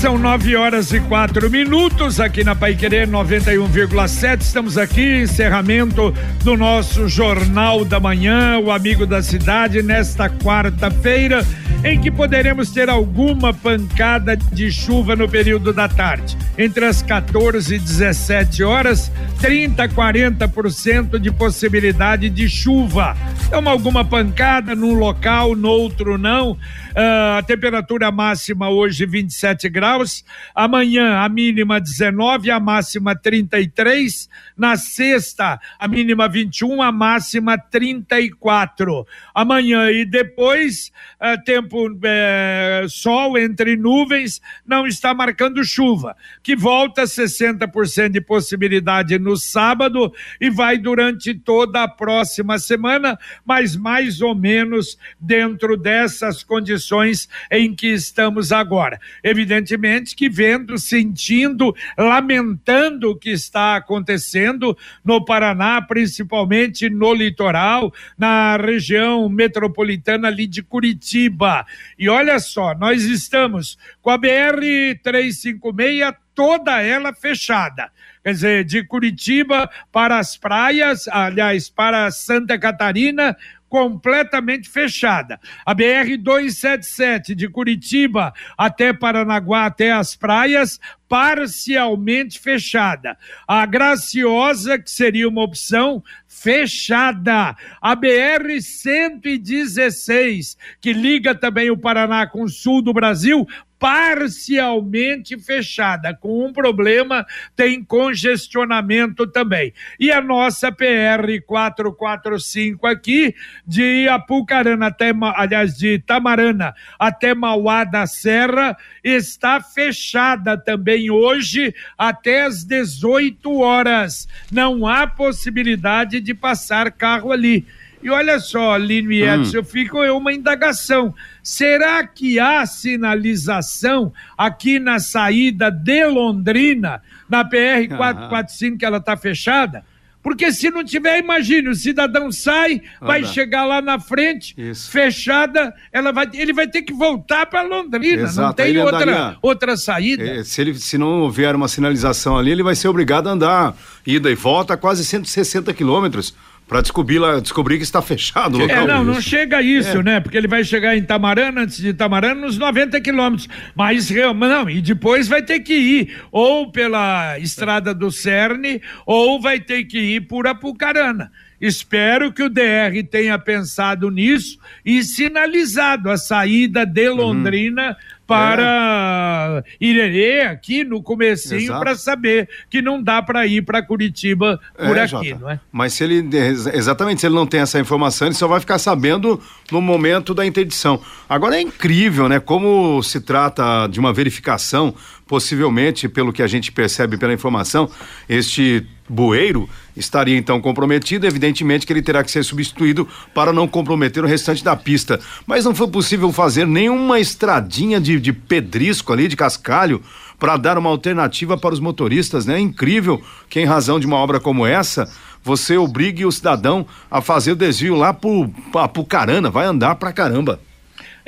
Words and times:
São 0.00 0.16
nove 0.16 0.54
horas 0.54 0.92
e 0.92 1.00
quatro 1.00 1.50
minutos 1.50 2.20
aqui 2.20 2.44
na 2.44 2.54
Pai 2.54 2.76
Querer 2.76 3.08
91,7. 3.08 4.42
Estamos 4.42 4.78
aqui, 4.78 5.22
encerramento 5.22 6.14
do 6.44 6.56
nosso 6.56 7.08
Jornal 7.08 7.84
da 7.84 7.98
Manhã, 7.98 8.60
o 8.60 8.70
Amigo 8.70 9.04
da 9.04 9.20
Cidade, 9.24 9.82
nesta 9.82 10.30
quarta-feira, 10.30 11.44
em 11.82 12.00
que 12.00 12.12
poderemos 12.12 12.70
ter 12.70 12.88
alguma 12.88 13.52
pancada 13.52 14.36
de 14.36 14.70
chuva 14.70 15.16
no 15.16 15.28
período 15.28 15.72
da 15.72 15.88
tarde. 15.88 16.38
Entre 16.56 16.84
as 16.84 17.02
14 17.02 17.74
e 17.74 17.78
17 17.80 18.62
horas, 18.62 19.10
30 19.40 19.82
a 19.82 19.88
40% 19.88 21.18
de 21.18 21.32
possibilidade 21.32 22.30
de 22.30 22.48
chuva. 22.48 23.16
Então, 23.46 23.68
alguma 23.68 24.04
pancada 24.04 24.76
num 24.76 24.94
local, 24.94 25.56
no 25.56 25.68
outro 25.68 26.16
não. 26.16 26.56
Uh, 26.98 27.38
a 27.38 27.42
temperatura 27.44 28.10
máxima 28.10 28.68
hoje 28.70 29.06
27 29.06 29.68
graus, 29.68 30.24
amanhã 30.52 31.18
a 31.18 31.28
mínima 31.28 31.80
19, 31.80 32.50
a 32.50 32.58
máxima 32.58 33.14
33, 33.14 34.28
na 34.56 34.76
sexta 34.76 35.60
a 35.78 35.86
mínima 35.86 36.28
21, 36.28 36.82
a 36.82 36.90
máxima 36.90 37.56
34. 37.56 39.06
Amanhã 39.32 39.92
e 39.92 40.04
depois 40.04 40.90
uh, 41.20 41.40
tempo 41.44 41.88
uh, 41.88 42.88
sol 42.88 43.38
entre 43.38 43.76
nuvens, 43.76 44.42
não 44.66 44.84
está 44.84 45.14
marcando 45.14 45.62
chuva, 45.62 46.16
que 46.42 46.56
volta 46.56 47.04
60% 47.04 48.08
de 48.08 48.20
possibilidade 48.20 49.20
no 49.20 49.36
sábado 49.36 50.12
e 50.40 50.50
vai 50.50 50.76
durante 50.76 51.32
toda 51.32 51.84
a 51.84 51.88
próxima 51.88 52.58
semana, 52.58 53.16
mas 53.46 53.76
mais 53.76 54.20
ou 54.20 54.34
menos 54.34 54.98
dentro 55.20 55.76
dessas 55.76 56.42
condições 56.42 56.87
condições 56.88 57.28
em 57.50 57.74
que 57.74 57.88
estamos 57.88 58.50
agora. 58.50 59.00
Evidentemente 59.22 60.16
que 60.16 60.28
vendo, 60.28 60.78
sentindo, 60.78 61.74
lamentando 61.96 63.10
o 63.10 63.16
que 63.16 63.30
está 63.30 63.76
acontecendo 63.76 64.76
no 65.04 65.24
Paraná, 65.24 65.82
principalmente 65.82 66.88
no 66.88 67.12
litoral, 67.12 67.92
na 68.16 68.56
região 68.56 69.28
metropolitana 69.28 70.28
ali 70.28 70.46
de 70.46 70.62
Curitiba. 70.62 71.66
E 71.98 72.08
olha 72.08 72.38
só, 72.38 72.74
nós 72.74 73.04
estamos 73.04 73.78
com 74.00 74.10
a 74.10 74.16
BR 74.16 74.98
356 75.02 76.28
toda 76.38 76.80
ela 76.80 77.12
fechada. 77.12 77.90
Quer 78.22 78.32
dizer, 78.32 78.64
de 78.64 78.84
Curitiba 78.84 79.68
para 79.90 80.20
as 80.20 80.36
praias, 80.36 81.08
aliás, 81.08 81.68
para 81.68 82.08
Santa 82.12 82.56
Catarina, 82.56 83.36
completamente 83.68 84.68
fechada. 84.68 85.38
A 85.64 85.74
BR 85.74 86.16
277 86.18 87.34
de 87.34 87.48
Curitiba 87.48 88.32
até 88.56 88.92
Paranaguá, 88.92 89.66
até 89.66 89.92
as 89.92 90.16
praias, 90.16 90.80
parcialmente 91.08 92.38
fechada. 92.38 93.16
A 93.46 93.64
Graciosa, 93.66 94.78
que 94.78 94.90
seria 94.90 95.28
uma 95.28 95.42
opção, 95.42 96.02
fechada. 96.26 97.56
A 97.80 97.94
BR 97.94 98.60
116, 98.60 100.56
que 100.80 100.92
liga 100.92 101.34
também 101.34 101.70
o 101.70 101.78
Paraná 101.78 102.26
com 102.26 102.42
o 102.42 102.48
sul 102.48 102.82
do 102.82 102.92
Brasil, 102.92 103.46
parcialmente 103.78 105.38
fechada, 105.38 106.14
com 106.14 106.46
um 106.46 106.52
problema, 106.52 107.24
tem 107.54 107.82
congestionamento 107.82 109.26
também. 109.26 109.72
E 109.98 110.10
a 110.10 110.20
nossa 110.20 110.72
PR 110.72 111.40
445 111.46 112.86
aqui, 112.86 113.34
de 113.66 114.08
Apucarana 114.08 114.88
até, 114.88 115.12
aliás, 115.34 115.76
de 115.76 115.98
Tamarana 116.00 116.74
até 116.98 117.34
Mauá 117.34 117.84
da 117.84 118.06
Serra, 118.06 118.76
está 119.02 119.60
fechada 119.60 120.56
também 120.58 121.10
hoje 121.10 121.74
até 121.96 122.42
às 122.42 122.64
18 122.64 123.60
horas. 123.60 124.28
Não 124.50 124.86
há 124.86 125.06
possibilidade 125.06 126.20
de 126.20 126.34
passar 126.34 126.90
carro 126.90 127.32
ali. 127.32 127.66
E 128.02 128.10
olha 128.10 128.38
só, 128.38 128.76
Lino 128.76 129.12
e 129.12 129.22
Edson, 129.22 129.56
hum. 129.56 129.60
eu 129.60 129.64
fico 129.64 130.02
é 130.02 130.12
uma 130.12 130.32
indagação. 130.32 131.14
Será 131.42 132.06
que 132.06 132.38
há 132.38 132.64
sinalização 132.64 134.12
aqui 134.36 134.78
na 134.78 134.98
saída 134.98 135.70
de 135.70 136.06
Londrina, 136.06 137.02
na 137.28 137.44
PR 137.44 137.88
445, 137.96 138.78
que 138.78 138.84
ela 138.84 138.98
está 138.98 139.16
fechada? 139.16 139.84
Porque 140.22 140.52
se 140.52 140.70
não 140.70 140.84
tiver, 140.84 141.18
imagine, 141.18 141.68
o 141.68 141.74
cidadão 141.74 142.30
sai, 142.30 142.82
vai 143.00 143.24
chegar 143.24 143.64
lá 143.64 143.80
na 143.80 143.98
frente, 143.98 144.54
Isso. 144.58 144.90
fechada, 144.90 145.72
ela 145.92 146.12
vai, 146.12 146.28
ele 146.34 146.52
vai 146.52 146.66
ter 146.66 146.82
que 146.82 146.92
voltar 146.92 147.46
para 147.46 147.62
Londrina, 147.62 148.24
Exato. 148.24 148.48
não 148.48 148.52
tem 148.52 148.76
outra, 148.78 148.96
andaria, 148.96 149.38
outra 149.40 149.76
saída. 149.76 150.24
É, 150.24 150.44
se, 150.44 150.60
ele, 150.60 150.74
se 150.74 150.98
não 150.98 151.20
houver 151.22 151.54
uma 151.54 151.68
sinalização 151.68 152.36
ali, 152.36 152.50
ele 152.50 152.62
vai 152.62 152.74
ser 152.74 152.88
obrigado 152.88 153.28
a 153.28 153.32
andar 153.32 153.76
ida 154.04 154.30
e 154.30 154.34
volta 154.34 154.76
quase 154.76 155.04
160 155.04 155.72
quilômetros 155.72 156.34
para 156.68 156.82
descobrir, 156.82 157.18
descobrir 157.40 157.78
que 157.78 157.82
está 157.82 158.02
fechado 158.02 158.58
o 158.58 158.60
local. 158.60 158.76
É, 158.76 158.86
não, 158.86 159.02
não 159.02 159.20
chega 159.22 159.56
a 159.56 159.62
isso, 159.62 159.98
é. 159.98 160.02
né? 160.02 160.20
Porque 160.20 160.36
ele 160.36 160.46
vai 160.46 160.62
chegar 160.62 160.94
em 160.94 161.02
Tamarana, 161.02 161.62
antes 161.62 161.78
de 161.78 161.94
Tamarana, 161.94 162.42
nos 162.42 162.58
90 162.58 163.00
quilômetros. 163.00 163.48
Mas, 163.74 164.10
não, 164.10 164.68
e 164.68 164.82
depois 164.82 165.26
vai 165.26 165.42
ter 165.42 165.60
que 165.60 165.72
ir 165.72 166.16
ou 166.30 166.70
pela 166.70 167.38
estrada 167.38 167.94
do 167.94 168.10
Cerne, 168.12 168.82
ou 169.06 169.40
vai 169.40 169.58
ter 169.58 169.84
que 169.84 169.98
ir 169.98 170.20
por 170.20 170.46
Apucarana. 170.46 171.32
Espero 171.58 172.32
que 172.32 172.42
o 172.42 172.50
DR 172.50 173.02
tenha 173.10 173.36
pensado 173.38 174.10
nisso 174.10 174.58
e 174.84 175.02
sinalizado 175.02 176.10
a 176.10 176.18
saída 176.18 176.84
de 176.84 177.08
uhum. 177.08 177.16
Londrina 177.16 177.88
uhum 177.88 178.17
para 178.28 179.64
é. 179.64 179.64
Irerê 179.80 180.42
aqui 180.42 180.84
no 180.84 181.02
comecinho 181.02 181.78
para 181.78 181.96
saber 181.96 182.46
que 182.68 182.82
não 182.82 183.02
dá 183.02 183.22
para 183.22 183.46
ir 183.46 183.62
para 183.62 183.82
Curitiba 183.82 184.60
por 184.76 184.98
é, 184.98 185.02
aqui, 185.02 185.30
Jota. 185.30 185.38
não 185.40 185.50
é? 185.50 185.58
Mas 185.72 185.94
se 185.94 186.04
ele 186.04 186.28
exatamente 186.74 187.22
se 187.22 187.26
ele 187.26 187.34
não 187.34 187.46
tem 187.46 187.60
essa 187.60 187.80
informação, 187.80 188.28
ele 188.28 188.34
só 188.34 188.46
vai 188.46 188.60
ficar 188.60 188.78
sabendo 188.78 189.40
no 189.72 189.80
momento 189.80 190.34
da 190.34 190.44
interdição. 190.44 191.00
Agora 191.26 191.56
é 191.56 191.62
incrível, 191.62 192.28
né? 192.28 192.38
Como 192.38 193.02
se 193.02 193.18
trata 193.18 193.86
de 193.86 193.98
uma 193.98 194.12
verificação, 194.12 194.94
possivelmente, 195.26 196.06
pelo 196.06 196.30
que 196.30 196.42
a 196.42 196.46
gente 196.46 196.70
percebe 196.70 197.16
pela 197.16 197.32
informação, 197.32 197.90
este 198.28 198.86
bueiro 199.08 199.66
estaria 199.98 200.36
então 200.36 200.60
comprometido, 200.60 201.26
evidentemente 201.26 201.86
que 201.86 201.92
ele 201.92 202.02
terá 202.02 202.22
que 202.22 202.30
ser 202.30 202.44
substituído 202.44 203.06
para 203.34 203.52
não 203.52 203.66
comprometer 203.66 204.24
o 204.24 204.26
restante 204.26 204.62
da 204.62 204.76
pista. 204.76 205.18
Mas 205.46 205.64
não 205.64 205.74
foi 205.74 205.88
possível 205.88 206.32
fazer 206.32 206.66
nenhuma 206.66 207.18
estradinha 207.18 208.00
de, 208.00 208.18
de 208.20 208.32
pedrisco 208.32 209.12
ali, 209.12 209.28
de 209.28 209.36
cascalho, 209.36 210.02
para 210.38 210.56
dar 210.56 210.78
uma 210.78 210.90
alternativa 210.90 211.58
para 211.58 211.74
os 211.74 211.80
motoristas, 211.80 212.46
né? 212.46 212.56
É 212.56 212.60
incrível 212.60 213.20
que 213.48 213.60
em 213.60 213.64
razão 213.64 213.98
de 213.98 214.06
uma 214.06 214.16
obra 214.16 214.38
como 214.38 214.64
essa, 214.64 215.10
você 215.42 215.76
obrigue 215.76 216.24
o 216.24 216.32
cidadão 216.32 216.86
a 217.10 217.20
fazer 217.20 217.52
o 217.52 217.56
desvio 217.56 217.96
lá 217.96 218.14
pro, 218.14 218.48
pra, 218.70 218.86
pro 218.86 219.04
carana, 219.04 219.50
vai 219.50 219.66
andar 219.66 219.96
pra 219.96 220.12
caramba. 220.12 220.60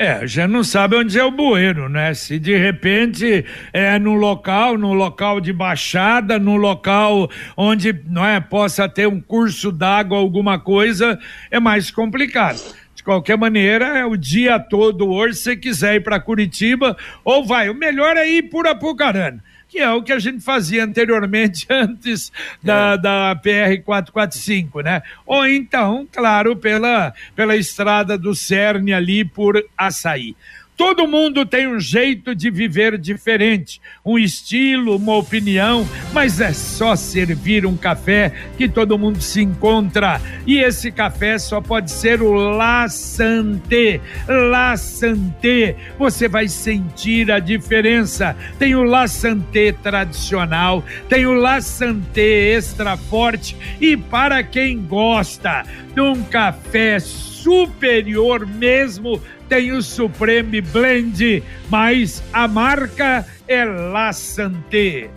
É, 0.02 0.26
já 0.26 0.48
não 0.48 0.64
sabe 0.64 0.96
onde 0.96 1.18
é 1.18 1.22
o 1.22 1.30
bueiro, 1.30 1.86
né? 1.86 2.14
Se 2.14 2.38
de 2.38 2.56
repente 2.56 3.44
é 3.70 3.98
no 3.98 4.14
local, 4.14 4.78
no 4.78 4.94
local 4.94 5.42
de 5.42 5.52
baixada, 5.52 6.38
no 6.38 6.56
local 6.56 7.30
onde 7.54 7.94
não 8.08 8.24
é 8.24 8.40
possa 8.40 8.88
ter 8.88 9.06
um 9.06 9.20
curso 9.20 9.70
d'água, 9.70 10.16
alguma 10.16 10.58
coisa, 10.58 11.18
é 11.50 11.60
mais 11.60 11.90
complicado. 11.90 12.62
De 12.94 13.04
qualquer 13.04 13.36
maneira, 13.36 13.98
é 13.98 14.06
o 14.06 14.16
dia 14.16 14.58
todo 14.58 15.06
hoje, 15.06 15.34
se 15.34 15.54
quiser 15.54 15.96
ir 15.96 16.00
para 16.00 16.18
Curitiba, 16.18 16.96
ou 17.22 17.44
vai. 17.44 17.68
O 17.68 17.74
melhor 17.74 18.16
é 18.16 18.26
ir 18.26 18.44
por 18.44 18.66
Apucarana 18.66 19.44
que 19.70 19.78
é 19.78 19.90
o 19.90 20.02
que 20.02 20.12
a 20.12 20.18
gente 20.18 20.42
fazia 20.42 20.84
anteriormente, 20.84 21.64
antes 21.70 22.32
da, 22.62 22.94
é. 22.94 22.98
da 22.98 23.36
PR 23.36 23.82
445, 23.84 24.80
né? 24.80 25.02
Ou 25.24 25.46
então, 25.46 26.06
claro, 26.10 26.56
pela, 26.56 27.14
pela 27.36 27.56
estrada 27.56 28.18
do 28.18 28.34
Cerne 28.34 28.92
ali 28.92 29.24
por 29.24 29.64
Açaí. 29.78 30.34
Todo 30.80 31.06
mundo 31.06 31.44
tem 31.44 31.68
um 31.68 31.78
jeito 31.78 32.34
de 32.34 32.50
viver 32.50 32.96
diferente, 32.96 33.82
um 34.02 34.18
estilo, 34.18 34.96
uma 34.96 35.14
opinião, 35.14 35.86
mas 36.10 36.40
é 36.40 36.54
só 36.54 36.96
servir 36.96 37.66
um 37.66 37.76
café 37.76 38.32
que 38.56 38.66
todo 38.66 38.98
mundo 38.98 39.20
se 39.20 39.42
encontra. 39.42 40.18
E 40.46 40.56
esse 40.56 40.90
café 40.90 41.38
só 41.38 41.60
pode 41.60 41.90
ser 41.90 42.22
o 42.22 42.32
La 42.32 42.88
Santé. 42.88 44.00
La 44.26 44.74
Santé, 44.78 45.76
você 45.98 46.26
vai 46.28 46.48
sentir 46.48 47.30
a 47.30 47.38
diferença. 47.40 48.34
Tem 48.58 48.74
o 48.74 48.82
La 48.82 49.06
Santé 49.06 49.72
tradicional, 49.72 50.82
tem 51.10 51.26
o 51.26 51.34
La 51.34 51.60
Santé 51.60 52.54
extra 52.54 52.96
forte 52.96 53.54
e 53.78 53.98
para 53.98 54.42
quem 54.42 54.78
gosta 54.78 55.62
de 55.94 56.00
um 56.00 56.22
café 56.22 56.98
superior 56.98 58.46
mesmo 58.46 59.20
tem 59.50 59.72
o 59.72 59.82
Supreme 59.82 60.60
Blend, 60.60 61.42
mas 61.68 62.22
a 62.32 62.46
marca 62.46 63.26
é 63.48 63.64
La 63.64 64.12
Santé. 64.12 65.10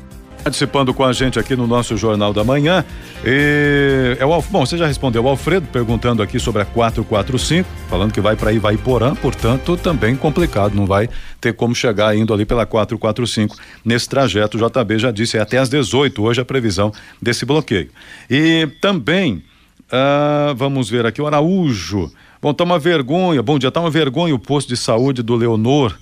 Participando 0.44 0.92
com 0.92 1.04
a 1.04 1.14
gente 1.14 1.38
aqui 1.38 1.56
no 1.56 1.68
nosso 1.68 1.96
Jornal 1.96 2.34
da 2.34 2.44
Manhã. 2.44 2.84
E, 3.24 4.18
é 4.20 4.26
o, 4.26 4.42
bom, 4.42 4.66
você 4.66 4.76
já 4.76 4.88
respondeu 4.88 5.24
o 5.24 5.30
Alfredo 5.30 5.68
perguntando 5.72 6.24
aqui 6.24 6.40
sobre 6.40 6.64
a 6.64 6.66
445, 6.66 7.70
falando 7.88 8.12
que 8.12 8.20
vai 8.20 8.36
para 8.36 8.52
Ivaiporã, 8.52 9.14
portanto, 9.14 9.78
também 9.78 10.16
complicado, 10.16 10.74
não 10.74 10.88
vai 10.88 11.08
ter 11.40 11.54
como 11.54 11.76
chegar 11.76 12.18
indo 12.18 12.34
ali 12.34 12.44
pela 12.44 12.66
445 12.66 13.56
nesse 13.86 14.10
trajeto. 14.10 14.58
O 14.58 14.60
JB 14.68 14.98
já 14.98 15.12
disse, 15.12 15.38
é 15.38 15.42
até 15.42 15.60
às 15.60 15.70
18 15.70 16.24
hoje 16.24 16.42
a 16.42 16.46
previsão 16.46 16.92
desse 17.22 17.46
bloqueio. 17.46 17.92
E 18.28 18.68
também, 18.82 19.44
ah, 19.92 20.56
vamos 20.58 20.90
ver 20.90 21.06
aqui, 21.06 21.22
o 21.22 21.28
Araújo. 21.28 22.12
Bom, 22.44 22.54
tá 22.54 22.66
uma 22.66 22.78
vergonha, 22.78 23.42
bom 23.42 23.58
dia, 23.58 23.72
tá 23.72 23.80
uma 23.80 23.90
vergonha 23.90 24.36
o 24.36 24.38
posto 24.38 24.68
de 24.68 24.76
saúde 24.76 25.24
do 25.24 25.34
Leonor 25.34 25.98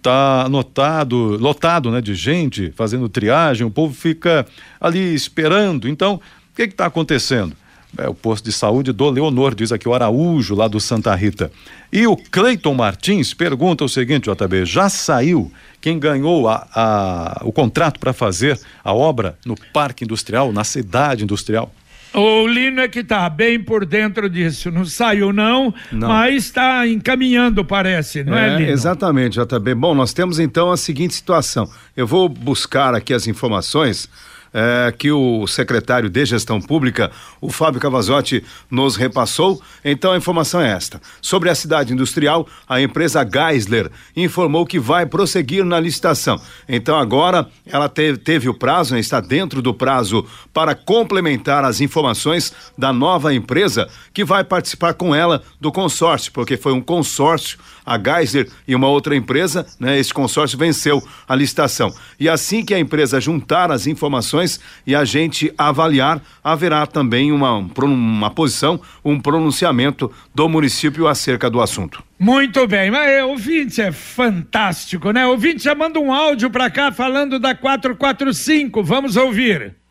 tá 0.00 0.42
anotado, 0.42 1.36
lotado, 1.36 1.90
né, 1.90 2.00
de 2.00 2.14
gente 2.14 2.70
fazendo 2.76 3.08
triagem, 3.08 3.66
o 3.66 3.70
povo 3.72 3.92
fica 3.92 4.46
ali 4.80 5.12
esperando. 5.12 5.88
Então, 5.88 6.14
o 6.14 6.54
que 6.54 6.62
está 6.62 6.86
acontecendo? 6.86 7.56
É 7.98 8.08
o 8.08 8.14
posto 8.14 8.44
de 8.44 8.52
saúde 8.52 8.92
do 8.92 9.10
Leonor, 9.10 9.52
diz 9.52 9.72
aqui 9.72 9.88
o 9.88 9.94
Araújo, 9.94 10.54
lá 10.54 10.68
do 10.68 10.78
Santa 10.78 11.12
Rita. 11.12 11.50
E 11.92 12.06
o 12.06 12.16
Cleiton 12.16 12.74
Martins 12.74 13.34
pergunta 13.34 13.82
o 13.82 13.88
seguinte, 13.88 14.30
JB, 14.30 14.64
já 14.64 14.88
saiu 14.88 15.50
quem 15.80 15.98
ganhou 15.98 16.48
a, 16.48 16.68
a 16.72 17.42
o 17.44 17.50
contrato 17.50 17.98
para 17.98 18.12
fazer 18.12 18.60
a 18.84 18.94
obra 18.94 19.36
no 19.44 19.56
Parque 19.72 20.04
Industrial, 20.04 20.52
na 20.52 20.62
cidade 20.62 21.24
industrial? 21.24 21.72
O 22.14 22.46
Lino 22.46 22.80
é 22.80 22.88
que 22.88 23.00
está 23.00 23.28
bem 23.28 23.60
por 23.62 23.84
dentro 23.84 24.30
disso. 24.30 24.70
Não 24.70 24.84
saiu, 24.84 25.32
não, 25.32 25.74
não. 25.90 26.08
mas 26.08 26.44
está 26.44 26.86
encaminhando, 26.86 27.64
parece, 27.64 28.22
não 28.22 28.36
é, 28.36 28.54
é 28.54 28.58
Lino? 28.58 28.70
Exatamente, 28.70 29.38
JB. 29.40 29.74
Bom, 29.74 29.94
nós 29.94 30.12
temos 30.12 30.38
então 30.38 30.70
a 30.70 30.76
seguinte 30.76 31.14
situação. 31.14 31.68
Eu 31.96 32.06
vou 32.06 32.28
buscar 32.28 32.94
aqui 32.94 33.12
as 33.12 33.26
informações 33.26 34.08
é, 34.54 34.94
que 34.96 35.10
o 35.10 35.46
secretário 35.48 36.08
de 36.08 36.24
Gestão 36.24 36.60
Pública, 36.60 37.10
o 37.40 37.50
Fábio 37.50 37.80
Cavazotti, 37.80 38.44
nos 38.70 38.94
repassou. 38.94 39.60
Então 39.84 40.12
a 40.12 40.16
informação 40.16 40.60
é 40.60 40.70
esta. 40.70 41.02
Sobre 41.20 41.50
a 41.50 41.54
cidade 41.56 41.92
industrial, 41.92 42.46
a 42.68 42.80
empresa 42.80 43.28
Geisler 43.28 43.90
informou 44.16 44.64
que 44.64 44.78
vai 44.78 45.04
prosseguir 45.04 45.64
na 45.64 45.80
licitação. 45.80 46.40
Então 46.68 46.96
agora 46.96 47.48
ela 47.66 47.88
teve, 47.88 48.18
teve 48.18 48.48
o 48.48 48.54
prazo, 48.54 48.94
né, 48.94 49.00
está 49.00 49.20
dentro 49.20 49.60
do 49.60 49.74
prazo 49.74 50.24
para 50.52 50.74
complementar 50.74 51.64
as 51.64 51.80
informações 51.80 52.52
da 52.78 52.92
nova 52.92 53.34
empresa 53.34 53.88
que 54.12 54.24
vai 54.24 54.44
participar 54.44 54.94
com 54.94 55.12
ela 55.12 55.42
do 55.60 55.72
consórcio, 55.72 56.30
porque 56.32 56.56
foi 56.56 56.72
um 56.72 56.80
consórcio 56.80 57.58
a 57.84 57.98
Geyser 57.98 58.48
e 58.66 58.74
uma 58.74 58.88
outra 58.88 59.14
empresa, 59.16 59.66
né? 59.78 59.98
Esse 59.98 60.12
consórcio 60.12 60.58
venceu 60.58 61.02
a 61.28 61.34
licitação. 61.34 61.92
E 62.18 62.28
assim 62.28 62.64
que 62.64 62.74
a 62.74 62.78
empresa 62.78 63.20
juntar 63.20 63.70
as 63.70 63.86
informações 63.86 64.60
e 64.86 64.94
a 64.94 65.04
gente 65.04 65.52
avaliar, 65.58 66.20
haverá 66.42 66.86
também 66.86 67.32
uma, 67.32 67.52
uma 67.82 68.30
posição, 68.30 68.80
um 69.04 69.20
pronunciamento 69.20 70.10
do 70.34 70.48
município 70.48 71.06
acerca 71.06 71.50
do 71.50 71.60
assunto. 71.60 72.02
Muito 72.18 72.66
bem, 72.66 72.90
mas 72.90 73.08
é, 73.08 73.24
ouvinte 73.24 73.82
é 73.82 73.92
fantástico, 73.92 75.10
né? 75.10 75.26
Ouvinte 75.26 75.64
já 75.64 75.74
manda 75.74 75.98
um 75.98 76.12
áudio 76.12 76.48
para 76.48 76.70
cá 76.70 76.92
falando 76.92 77.38
da 77.38 77.54
445. 77.54 78.82
Vamos 78.82 79.16
ouvir. 79.16 79.83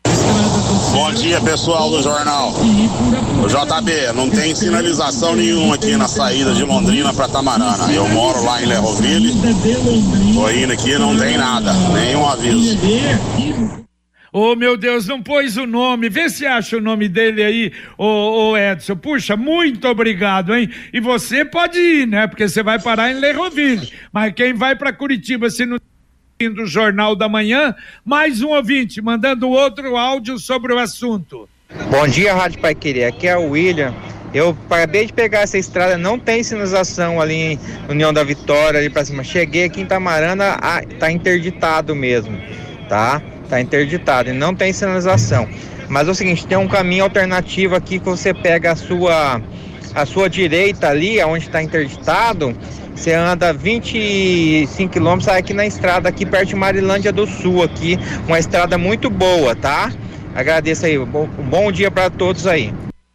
Bom 0.94 1.12
dia, 1.12 1.40
pessoal 1.40 1.90
do 1.90 2.00
jornal. 2.00 2.52
O 2.52 3.48
JB, 3.48 4.12
não 4.14 4.30
tem 4.30 4.54
sinalização 4.54 5.34
nenhuma 5.34 5.74
aqui 5.74 5.96
na 5.96 6.06
saída 6.06 6.54
de 6.54 6.62
Londrina 6.62 7.12
para 7.12 7.26
Tamarana. 7.26 7.92
Eu 7.92 8.08
moro 8.10 8.44
lá 8.44 8.62
em 8.62 8.66
Lerroville. 8.66 9.32
Tô 10.32 10.48
indo 10.50 10.72
aqui, 10.72 10.96
não 10.96 11.18
tem 11.18 11.36
nada, 11.36 11.72
nenhum 11.92 12.24
aviso. 12.24 12.78
Oh, 14.32 14.54
meu 14.54 14.76
Deus, 14.76 15.08
não 15.08 15.20
pôs 15.20 15.56
o 15.56 15.66
nome. 15.66 16.08
Vê 16.08 16.30
se 16.30 16.46
acha 16.46 16.76
o 16.76 16.80
nome 16.80 17.08
dele 17.08 17.42
aí, 17.42 17.72
ô, 17.98 18.50
ô 18.50 18.56
Edson. 18.56 18.94
Puxa, 18.94 19.36
muito 19.36 19.88
obrigado, 19.88 20.54
hein? 20.54 20.70
E 20.92 21.00
você 21.00 21.44
pode 21.44 21.76
ir, 21.76 22.06
né? 22.06 22.28
Porque 22.28 22.48
você 22.48 22.62
vai 22.62 22.80
parar 22.80 23.10
em 23.10 23.18
Lerroville. 23.18 23.92
Mas 24.12 24.32
quem 24.32 24.54
vai 24.54 24.76
para 24.76 24.92
Curitiba, 24.92 25.50
se 25.50 25.66
não 25.66 25.76
do 26.38 26.66
Jornal 26.66 27.14
da 27.14 27.28
Manhã, 27.28 27.74
mais 28.04 28.42
um 28.42 28.48
ouvinte 28.48 29.00
mandando 29.00 29.48
outro 29.48 29.96
áudio 29.96 30.36
sobre 30.38 30.72
o 30.72 30.78
assunto. 30.78 31.48
Bom 31.90 32.08
dia, 32.08 32.34
Rádio 32.34 32.60
Pai 32.60 32.74
Querer. 32.74 33.04
Aqui 33.04 33.28
é 33.28 33.36
o 33.36 33.50
William. 33.50 33.94
Eu 34.32 34.56
acabei 34.68 35.06
de 35.06 35.12
pegar 35.12 35.40
essa 35.42 35.56
estrada, 35.56 35.96
não 35.96 36.18
tem 36.18 36.42
sinalização 36.42 37.20
ali 37.20 37.34
em 37.34 37.58
União 37.88 38.12
da 38.12 38.24
Vitória, 38.24 38.80
ali 38.80 38.90
pra 38.90 39.04
cima. 39.04 39.22
Cheguei 39.22 39.64
aqui 39.64 39.80
em 39.80 39.86
Tamarana, 39.86 40.58
ah, 40.60 40.82
tá 40.98 41.10
interditado 41.10 41.94
mesmo, 41.94 42.36
tá? 42.88 43.22
Tá 43.48 43.60
interditado 43.60 44.30
e 44.30 44.32
não 44.32 44.52
tem 44.52 44.72
sinalização. 44.72 45.48
Mas 45.88 46.08
é 46.08 46.10
o 46.10 46.14
seguinte, 46.14 46.46
tem 46.48 46.58
um 46.58 46.66
caminho 46.66 47.04
alternativo 47.04 47.76
aqui 47.76 48.00
que 48.00 48.06
você 48.06 48.34
pega 48.34 48.72
a 48.72 48.76
sua 48.76 49.40
a 49.94 50.04
sua 50.04 50.28
direita 50.28 50.88
ali, 50.88 51.22
onde 51.22 51.46
está 51.46 51.62
interditado, 51.62 52.56
você 52.94 53.12
anda 53.12 53.52
25 53.52 54.92
quilômetros, 54.92 55.24
sai 55.26 55.40
aqui 55.40 55.52
na 55.52 55.66
estrada, 55.66 56.08
aqui 56.08 56.24
perto 56.24 56.48
de 56.48 56.56
Marilândia 56.56 57.12
do 57.12 57.26
Sul, 57.26 57.62
aqui, 57.62 57.98
uma 58.26 58.38
estrada 58.38 58.78
muito 58.78 59.10
boa, 59.10 59.54
tá? 59.54 59.92
Agradeço 60.34 60.86
aí, 60.86 60.98
bom, 60.98 61.26
bom 61.26 61.70
dia 61.70 61.90
para 61.90 62.10
todos 62.10 62.46
aí. 62.46 62.72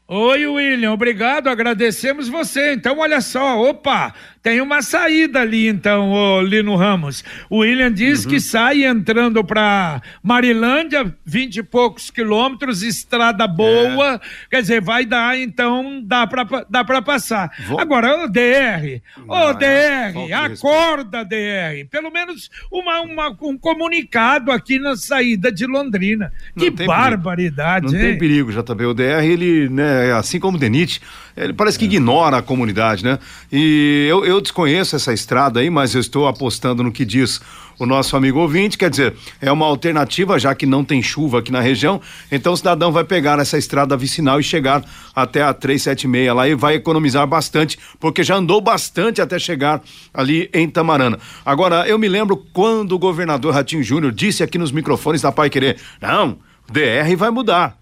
Oi, 0.07 0.47
William, 0.47 0.91
obrigado, 0.91 1.49
agradecemos 1.49 2.27
você. 2.27 2.73
Então, 2.73 2.97
olha 2.97 3.21
só, 3.21 3.61
opa, 3.61 4.11
tem 4.41 4.61
uma 4.61 4.81
saída 4.81 5.41
ali, 5.41 5.67
então, 5.67 6.11
ô 6.11 6.41
Lino 6.41 6.75
Ramos. 6.75 7.23
O 7.49 7.57
William 7.59 7.91
diz 7.91 8.23
uhum. 8.23 8.29
que 8.29 8.39
sai 8.39 8.85
entrando 8.85 9.43
para 9.43 10.01
Marilândia, 10.23 11.13
vinte 11.25 11.57
e 11.57 11.63
poucos 11.63 12.09
quilômetros, 12.09 12.81
estrada 12.81 13.45
boa. 13.47 14.15
É. 14.15 14.19
Quer 14.49 14.61
dizer, 14.61 14.81
vai 14.81 15.05
dar, 15.05 15.37
então, 15.37 16.01
dá 16.03 16.25
para 16.25 16.65
dá 16.69 16.83
pra 16.83 17.01
passar. 17.01 17.51
Vou... 17.67 17.79
Agora, 17.79 18.23
o 18.23 18.29
DR, 18.29 19.01
ô 19.27 19.53
DR, 19.53 20.33
acorda, 20.33 21.25
DR. 21.25 21.85
Pelo 21.89 22.09
menos 22.09 22.49
uma, 22.71 23.01
uma, 23.01 23.37
um 23.41 23.57
comunicado 23.57 24.51
aqui 24.51 24.79
na 24.79 24.95
saída 24.95 25.51
de 25.51 25.65
Londrina. 25.65 26.31
Não 26.55 26.63
que 26.63 26.85
barbaridade, 26.85 27.87
perigo. 27.87 27.97
Não 27.97 28.05
hein? 28.05 28.11
tem 28.11 28.19
perigo, 28.19 28.51
JB. 28.51 28.85
O 28.85 28.93
DR, 28.93 29.23
ele, 29.23 29.67
né, 29.69 30.13
assim 30.13 30.39
como 30.39 30.55
o 30.55 30.59
Denit, 30.59 31.01
ele 31.43 31.53
parece 31.53 31.79
que 31.79 31.85
é. 31.85 31.87
ignora 31.87 32.37
a 32.37 32.41
comunidade, 32.41 33.03
né? 33.03 33.17
E 33.51 34.07
eu, 34.09 34.25
eu 34.25 34.41
desconheço 34.41 34.95
essa 34.95 35.13
estrada 35.13 35.59
aí, 35.59 35.69
mas 35.69 35.95
eu 35.95 36.01
estou 36.01 36.27
apostando 36.27 36.83
no 36.83 36.91
que 36.91 37.05
diz 37.05 37.39
o 37.79 37.85
nosso 37.85 38.17
amigo 38.17 38.39
ouvinte, 38.39 38.77
quer 38.77 38.89
dizer, 38.89 39.15
é 39.39 39.49
uma 39.49 39.65
alternativa, 39.65 40.37
já 40.37 40.53
que 40.53 40.65
não 40.65 40.83
tem 40.83 41.01
chuva 41.01 41.39
aqui 41.39 41.49
na 41.49 41.61
região, 41.61 42.01
então 42.29 42.51
o 42.51 42.57
cidadão 42.57 42.91
vai 42.91 43.05
pegar 43.05 43.39
essa 43.39 43.57
estrada 43.57 43.95
vicinal 43.95 44.37
e 44.37 44.43
chegar 44.43 44.83
até 45.15 45.41
a 45.41 45.53
376 45.53 46.35
lá 46.35 46.47
e 46.47 46.55
vai 46.55 46.75
economizar 46.75 47.25
bastante, 47.25 47.79
porque 47.97 48.21
já 48.21 48.35
andou 48.35 48.59
bastante 48.59 49.21
até 49.21 49.39
chegar 49.39 49.81
ali 50.13 50.49
em 50.53 50.69
Tamarana. 50.69 51.17
Agora, 51.45 51.87
eu 51.87 51.97
me 51.97 52.09
lembro 52.09 52.35
quando 52.51 52.91
o 52.91 52.99
governador 52.99 53.53
Ratinho 53.53 53.81
Júnior 53.81 54.11
disse 54.11 54.43
aqui 54.43 54.57
nos 54.57 54.73
microfones 54.73 55.21
da 55.21 55.31
Pai 55.31 55.49
Querer, 55.49 55.77
não, 56.01 56.37
DR 56.69 57.15
vai 57.15 57.31
mudar. 57.31 57.77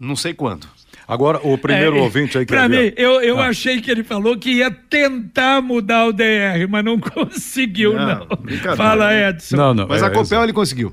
Não 0.00 0.16
sei 0.16 0.32
quando. 0.32 0.75
Agora, 1.08 1.38
o 1.42 1.56
primeiro 1.56 1.98
é, 1.98 2.00
ouvinte 2.00 2.36
aí 2.36 2.44
que 2.44 2.52
Para 2.52 2.68
mim, 2.68 2.92
eu, 2.96 3.20
eu 3.22 3.38
ah. 3.38 3.46
achei 3.46 3.80
que 3.80 3.90
ele 3.90 4.02
falou 4.02 4.36
que 4.36 4.54
ia 4.54 4.70
tentar 4.70 5.62
mudar 5.62 6.06
o 6.06 6.12
DR, 6.12 6.66
mas 6.68 6.84
não 6.84 6.98
conseguiu, 7.00 7.94
não. 7.94 8.26
não. 8.26 8.76
Fala, 8.76 9.14
Edson. 9.14 9.56
Não, 9.56 9.74
não. 9.74 9.86
Mas 9.86 10.02
é, 10.02 10.06
a 10.06 10.10
Copel 10.10 10.42
ele 10.42 10.52
conseguiu. 10.52 10.92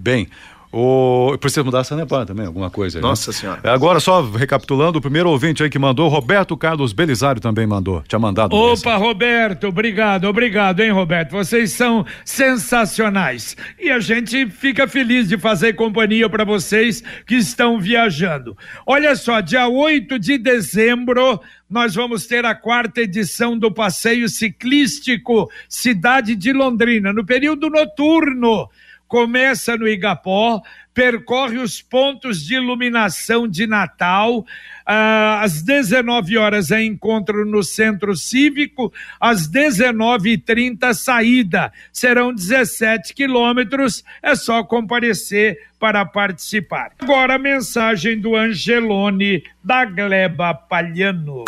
Bem, 0.00 0.28
o... 0.70 1.36
Precisa 1.40 1.64
mudar 1.64 1.80
a 1.80 1.84
Sanepar 1.84 2.26
também, 2.26 2.46
alguma 2.46 2.70
coisa. 2.70 2.98
Né? 2.98 3.02
Nossa 3.02 3.30
né? 3.30 3.36
Senhora. 3.36 3.72
Agora, 3.72 4.00
só 4.00 4.22
recapitulando, 4.22 4.98
o 4.98 5.00
primeiro 5.00 5.30
ouvinte 5.30 5.62
aí 5.62 5.70
que 5.70 5.78
mandou, 5.78 6.08
Roberto 6.08 6.56
Carlos 6.56 6.92
Belisário 6.92 7.40
também 7.40 7.66
mandou. 7.66 8.02
Tinha 8.06 8.18
mandado. 8.18 8.54
Opa, 8.54 8.96
Roberto, 8.96 9.68
obrigado, 9.68 10.24
obrigado, 10.26 10.80
hein, 10.80 10.90
Roberto? 10.90 11.30
Vocês 11.30 11.72
são 11.72 12.04
sensacionais. 12.24 13.56
E 13.78 13.90
a 13.90 13.98
gente 13.98 14.48
fica 14.50 14.86
feliz 14.86 15.28
de 15.28 15.38
fazer 15.38 15.74
companhia 15.74 16.28
para 16.28 16.44
vocês 16.44 17.02
que 17.26 17.36
estão 17.36 17.80
viajando. 17.80 18.56
Olha 18.86 19.16
só, 19.16 19.40
dia 19.40 19.68
8 19.68 20.18
de 20.18 20.36
dezembro, 20.36 21.40
nós 21.68 21.94
vamos 21.94 22.26
ter 22.26 22.44
a 22.44 22.54
quarta 22.54 23.00
edição 23.00 23.58
do 23.58 23.72
passeio 23.72 24.28
ciclístico 24.28 25.50
Cidade 25.68 26.34
de 26.34 26.52
Londrina, 26.52 27.12
no 27.12 27.24
período 27.24 27.70
noturno 27.70 28.68
começa 29.08 29.76
no 29.76 29.88
Igapó, 29.88 30.60
percorre 30.92 31.58
os 31.58 31.80
pontos 31.80 32.44
de 32.44 32.54
iluminação 32.54 33.48
de 33.48 33.66
Natal. 33.66 34.44
Ah, 34.86 35.40
às 35.42 35.62
19 35.62 36.36
horas 36.36 36.70
é 36.70 36.84
encontro 36.84 37.44
no 37.46 37.62
Centro 37.62 38.14
Cívico, 38.14 38.92
às 39.18 39.48
19h30 39.48 40.92
saída. 40.92 41.72
Serão 41.92 42.34
17 42.34 43.14
quilômetros, 43.14 44.04
é 44.22 44.34
só 44.34 44.62
comparecer 44.62 45.58
para 45.80 46.04
participar. 46.04 46.92
Agora 46.98 47.36
a 47.36 47.38
mensagem 47.38 48.20
do 48.20 48.36
Angelone, 48.36 49.42
da 49.64 49.84
Gleba 49.84 50.52
Palhano. 50.52 51.44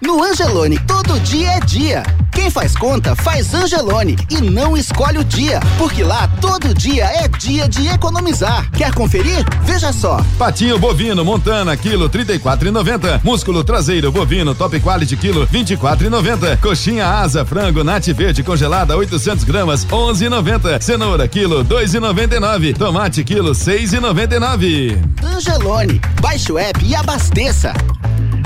No 0.00 0.22
Angelone, 0.22 0.78
todo 0.86 1.18
dia 1.20 1.52
é 1.52 1.60
dia. 1.60 2.02
Quem 2.44 2.50
faz 2.50 2.76
conta 2.76 3.16
faz 3.16 3.54
Angelone 3.54 4.16
e 4.28 4.38
não 4.38 4.76
escolhe 4.76 5.16
o 5.16 5.24
dia, 5.24 5.60
porque 5.78 6.04
lá 6.04 6.28
todo 6.42 6.74
dia 6.74 7.06
é 7.06 7.26
dia 7.26 7.66
de 7.66 7.88
economizar. 7.88 8.70
Quer 8.72 8.92
conferir? 8.92 9.42
Veja 9.62 9.94
só. 9.94 10.22
Patinho 10.38 10.78
bovino 10.78 11.24
Montana 11.24 11.74
quilo 11.74 12.06
34,90. 12.10 13.22
Músculo 13.24 13.64
traseiro 13.64 14.12
bovino 14.12 14.54
Top 14.54 14.78
Quality 14.78 15.16
quilo 15.16 15.46
24,90. 15.46 16.58
Coxinha 16.58 17.06
asa 17.06 17.46
frango 17.46 17.82
Nat 17.82 18.06
Verde 18.08 18.42
congelada 18.42 18.94
800 18.94 19.42
gramas 19.44 19.86
11,90. 19.86 20.82
Cenoura 20.82 21.26
quilo 21.26 21.64
2,99. 21.64 22.76
Tomate 22.76 23.24
quilo 23.24 23.52
6,99. 23.52 25.02
Angelone, 25.24 25.98
baixe 26.20 26.52
o 26.52 26.58
app 26.58 26.84
e 26.84 26.94
abasteça. 26.94 27.72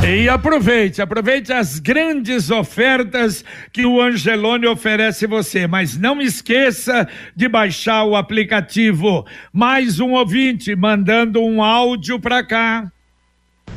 E 0.06 0.28
aproveite, 0.28 1.02
aproveite 1.02 1.52
as 1.52 1.80
grandes 1.80 2.50
ofertas 2.50 3.44
que 3.72 3.84
o 3.84 4.00
Angelone 4.00 4.66
oferece 4.66 5.26
você, 5.26 5.66
mas 5.66 5.98
não 5.98 6.20
esqueça 6.22 7.06
de 7.34 7.48
baixar 7.48 8.04
o 8.04 8.14
aplicativo. 8.14 9.26
Mais 9.52 9.98
um 9.98 10.12
ouvinte 10.12 10.74
mandando 10.76 11.42
um 11.42 11.62
áudio 11.62 12.18
para 12.18 12.44
cá. 12.44 12.90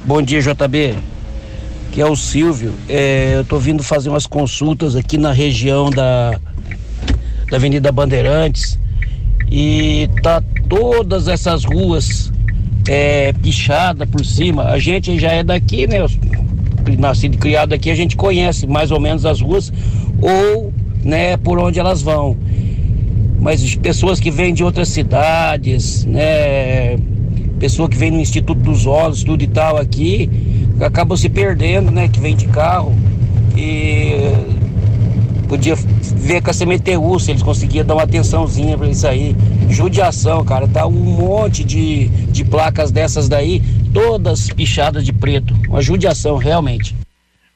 Bom 0.05 0.21
dia, 0.21 0.41
JB. 0.41 0.95
Que 1.91 2.01
é 2.01 2.05
o 2.05 2.15
Silvio. 2.15 2.73
É, 2.87 3.33
eu 3.35 3.43
tô 3.43 3.57
vindo 3.57 3.83
fazer 3.83 4.09
umas 4.09 4.27
consultas 4.27 4.95
aqui 4.95 5.17
na 5.17 5.33
região 5.33 5.89
da, 5.89 6.39
da 7.49 7.57
Avenida 7.57 7.91
Bandeirantes 7.91 8.79
e 9.51 10.07
tá 10.21 10.41
todas 10.69 11.27
essas 11.27 11.65
ruas 11.65 12.31
é, 12.87 13.33
pichada 13.33 14.05
por 14.05 14.25
cima. 14.25 14.65
A 14.65 14.79
gente 14.79 15.19
já 15.19 15.31
é 15.31 15.43
daqui, 15.43 15.87
né? 15.87 15.97
Nascido 16.97 17.35
e 17.35 17.37
criado 17.37 17.73
aqui, 17.73 17.91
a 17.91 17.95
gente 17.95 18.15
conhece 18.15 18.65
mais 18.65 18.91
ou 18.91 18.99
menos 18.99 19.25
as 19.25 19.39
ruas 19.39 19.71
ou, 20.21 20.73
né, 21.03 21.37
por 21.37 21.59
onde 21.59 21.79
elas 21.79 22.01
vão. 22.01 22.35
Mas 23.39 23.75
pessoas 23.75 24.19
que 24.19 24.29
vêm 24.29 24.53
de 24.53 24.63
outras 24.63 24.89
cidades, 24.89 26.05
né, 26.05 26.97
pessoa 27.59 27.87
que 27.87 27.97
vem 27.97 28.11
no 28.11 28.19
Instituto 28.19 28.59
dos 28.59 28.85
Olhos, 28.85 29.23
tudo 29.23 29.43
e 29.43 29.47
tal 29.47 29.77
aqui, 29.77 30.29
acabam 30.79 31.17
se 31.17 31.29
perdendo, 31.29 31.91
né, 31.91 32.07
que 32.07 32.19
vem 32.19 32.35
de 32.35 32.47
carro 32.47 32.93
e 33.55 34.00
podia 35.51 35.75
ver 35.75 36.41
com 36.41 36.49
a 36.49 36.53
CMTU 36.53 37.19
se 37.19 37.31
eles 37.31 37.43
conseguiam 37.43 37.85
dar 37.85 37.95
uma 37.95 38.03
atençãozinha 38.03 38.77
para 38.77 38.87
isso 38.87 39.05
aí. 39.05 39.35
Judiação, 39.69 40.45
cara, 40.45 40.65
tá 40.65 40.87
um 40.87 40.91
monte 40.91 41.65
de, 41.65 42.07
de 42.07 42.45
placas 42.45 42.89
dessas 42.89 43.27
daí, 43.27 43.61
todas 43.93 44.47
pichadas 44.47 45.03
de 45.03 45.11
preto. 45.11 45.53
Uma 45.67 45.81
judiação, 45.81 46.37
realmente. 46.37 46.95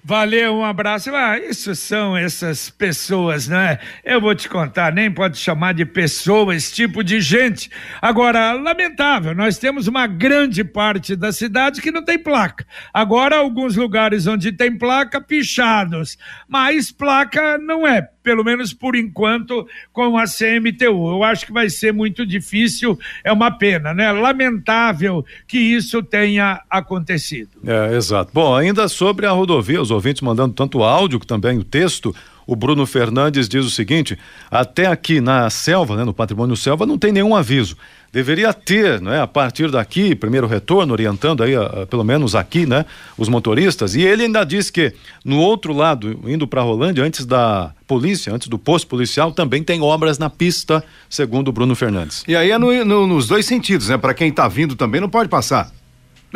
Valeu, 0.08 0.58
um 0.58 0.64
abraço. 0.64 1.10
Ah, 1.16 1.40
isso 1.40 1.74
são 1.74 2.16
essas 2.16 2.70
pessoas, 2.70 3.48
né? 3.48 3.80
Eu 4.04 4.22
vou 4.22 4.36
te 4.36 4.48
contar, 4.48 4.94
nem 4.94 5.12
pode 5.12 5.36
chamar 5.36 5.74
de 5.74 5.84
pessoa 5.84 6.56
esse 6.56 6.72
tipo 6.76 7.04
de 7.04 7.20
gente. 7.20 7.72
Agora, 8.00 8.52
lamentável, 8.52 9.34
nós 9.34 9.58
temos 9.58 9.88
uma 9.88 10.06
grande 10.06 10.64
parte 10.64 11.16
da 11.16 11.32
cidade 11.32 11.82
que 11.82 11.90
não 11.90 12.06
tem 12.06 12.20
placa. 12.20 12.68
Agora, 12.94 13.38
alguns 13.38 13.76
lugares 13.76 14.28
onde 14.28 14.52
tem 14.52 14.78
placa, 14.78 15.20
pichados. 15.20 16.20
Mas 16.48 16.92
placa 16.92 17.58
não 17.58 17.88
é 17.88 18.08
pelo 18.26 18.44
menos 18.44 18.74
por 18.74 18.96
enquanto, 18.96 19.68
com 19.94 20.18
a 20.18 20.24
CMTU. 20.24 21.12
Eu 21.12 21.24
acho 21.24 21.46
que 21.46 21.54
vai 21.54 21.70
ser 21.70 21.94
muito 21.94 22.26
difícil, 22.26 23.00
é 23.24 23.32
uma 23.32 23.52
pena, 23.52 23.94
né? 23.94 24.12
Lamentável 24.12 25.24
que 25.48 25.60
isso 25.60 26.02
tenha 26.02 26.60
acontecido. 26.68 27.52
É, 27.64 27.96
exato. 27.96 28.32
Bom, 28.34 28.56
ainda 28.56 28.88
sobre 28.88 29.28
a 29.28 29.32
rodovia, 29.32 29.80
os 29.80 29.92
ouvintes 29.96 30.22
mandando 30.22 30.54
tanto 30.54 30.84
áudio 30.84 31.20
que 31.20 31.28
também 31.28 31.58
o 31.58 31.64
texto. 31.64 32.16
O 32.48 32.56
Bruno 32.56 32.86
Fernandes 32.86 33.50
diz 33.50 33.66
o 33.66 33.72
seguinte: 33.72 34.18
até 34.52 34.86
aqui 34.86 35.20
na 35.20 35.50
selva, 35.50 35.96
né, 35.96 36.04
no 36.04 36.14
patrimônio 36.14 36.56
selva, 36.56 36.86
não 36.86 36.98
tem 36.98 37.12
nenhum 37.12 37.36
aviso 37.36 37.76
deveria 38.16 38.54
ter, 38.54 39.02
não 39.02 39.12
é, 39.12 39.20
a 39.20 39.28
partir 39.28 39.70
daqui, 39.70 40.16
primeiro 40.16 40.48
retorno, 40.48 40.94
orientando 40.94 41.44
aí, 41.44 41.54
a, 41.54 41.64
a, 41.64 41.86
pelo 41.86 42.02
menos 42.02 42.34
aqui, 42.34 42.66
né, 42.66 42.86
os 43.18 43.28
motoristas. 43.28 43.94
E 43.94 44.04
ele 44.04 44.24
ainda 44.24 44.46
diz 44.46 44.70
que 44.70 44.94
no 45.26 45.38
outro 45.38 45.74
lado, 45.74 46.18
indo 46.26 46.48
para 46.48 46.62
Rolândia, 46.62 47.04
antes 47.04 47.26
da 47.26 47.74
polícia, 47.86 48.34
antes 48.34 48.48
do 48.48 48.58
posto 48.58 48.88
policial, 48.88 49.34
também 49.34 49.62
tem 49.62 49.82
obras 49.82 50.18
na 50.18 50.30
pista, 50.30 50.82
segundo 51.10 51.50
o 51.50 51.52
Bruno 51.52 51.76
Fernandes. 51.76 52.24
E 52.26 52.38
aí 52.38 52.52
é 52.52 52.58
no, 52.58 52.86
no, 52.86 53.06
nos 53.06 53.28
dois 53.28 53.46
sentidos, 53.46 53.90
né? 53.90 53.98
Para 53.98 54.14
quem 54.14 54.30
está 54.30 54.48
vindo 54.48 54.78
também 54.78 55.02
não 55.02 55.10
pode 55.10 55.28
passar. 55.28 55.70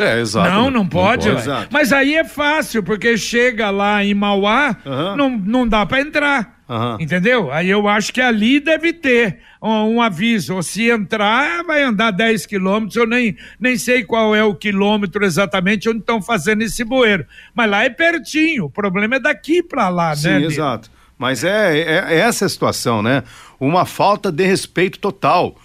É, 0.00 0.20
exato. 0.20 0.50
Não, 0.50 0.70
não 0.70 0.86
pode. 0.86 1.28
Não 1.28 1.36
pode 1.36 1.68
Mas 1.70 1.92
aí 1.92 2.14
é 2.14 2.24
fácil, 2.24 2.82
porque 2.82 3.16
chega 3.16 3.70
lá 3.70 4.04
em 4.04 4.14
Mauá, 4.14 4.76
uhum. 4.84 5.16
não, 5.16 5.30
não 5.30 5.68
dá 5.68 5.84
para 5.84 6.00
entrar. 6.00 6.60
Uhum. 6.68 6.96
Entendeu? 7.00 7.52
Aí 7.52 7.68
eu 7.68 7.88
acho 7.88 8.12
que 8.12 8.20
ali 8.20 8.60
deve 8.60 8.92
ter 8.92 9.40
um, 9.60 9.96
um 9.96 10.02
aviso. 10.02 10.62
Se 10.62 10.88
entrar, 10.88 11.64
vai 11.64 11.82
andar 11.82 12.12
10 12.12 12.46
quilômetros. 12.46 12.94
Eu 12.94 13.06
nem, 13.06 13.36
nem 13.58 13.76
sei 13.76 14.04
qual 14.04 14.34
é 14.36 14.44
o 14.44 14.54
quilômetro 14.54 15.24
exatamente 15.24 15.88
onde 15.88 15.98
estão 15.98 16.22
fazendo 16.22 16.62
esse 16.62 16.84
bueiro. 16.84 17.26
Mas 17.52 17.68
lá 17.68 17.84
é 17.84 17.90
pertinho. 17.90 18.66
O 18.66 18.70
problema 18.70 19.16
é 19.16 19.20
daqui 19.20 19.62
para 19.62 19.88
lá, 19.88 20.14
Sim, 20.14 20.28
né? 20.28 20.38
Sim, 20.38 20.46
exato. 20.46 20.90
Mas 21.18 21.42
é, 21.44 21.76
é, 21.76 22.14
é 22.14 22.18
essa 22.20 22.46
a 22.46 22.48
situação, 22.48 23.02
né? 23.02 23.24
Uma 23.58 23.84
falta 23.84 24.30
de 24.30 24.46
respeito 24.46 24.98
total 25.00 25.56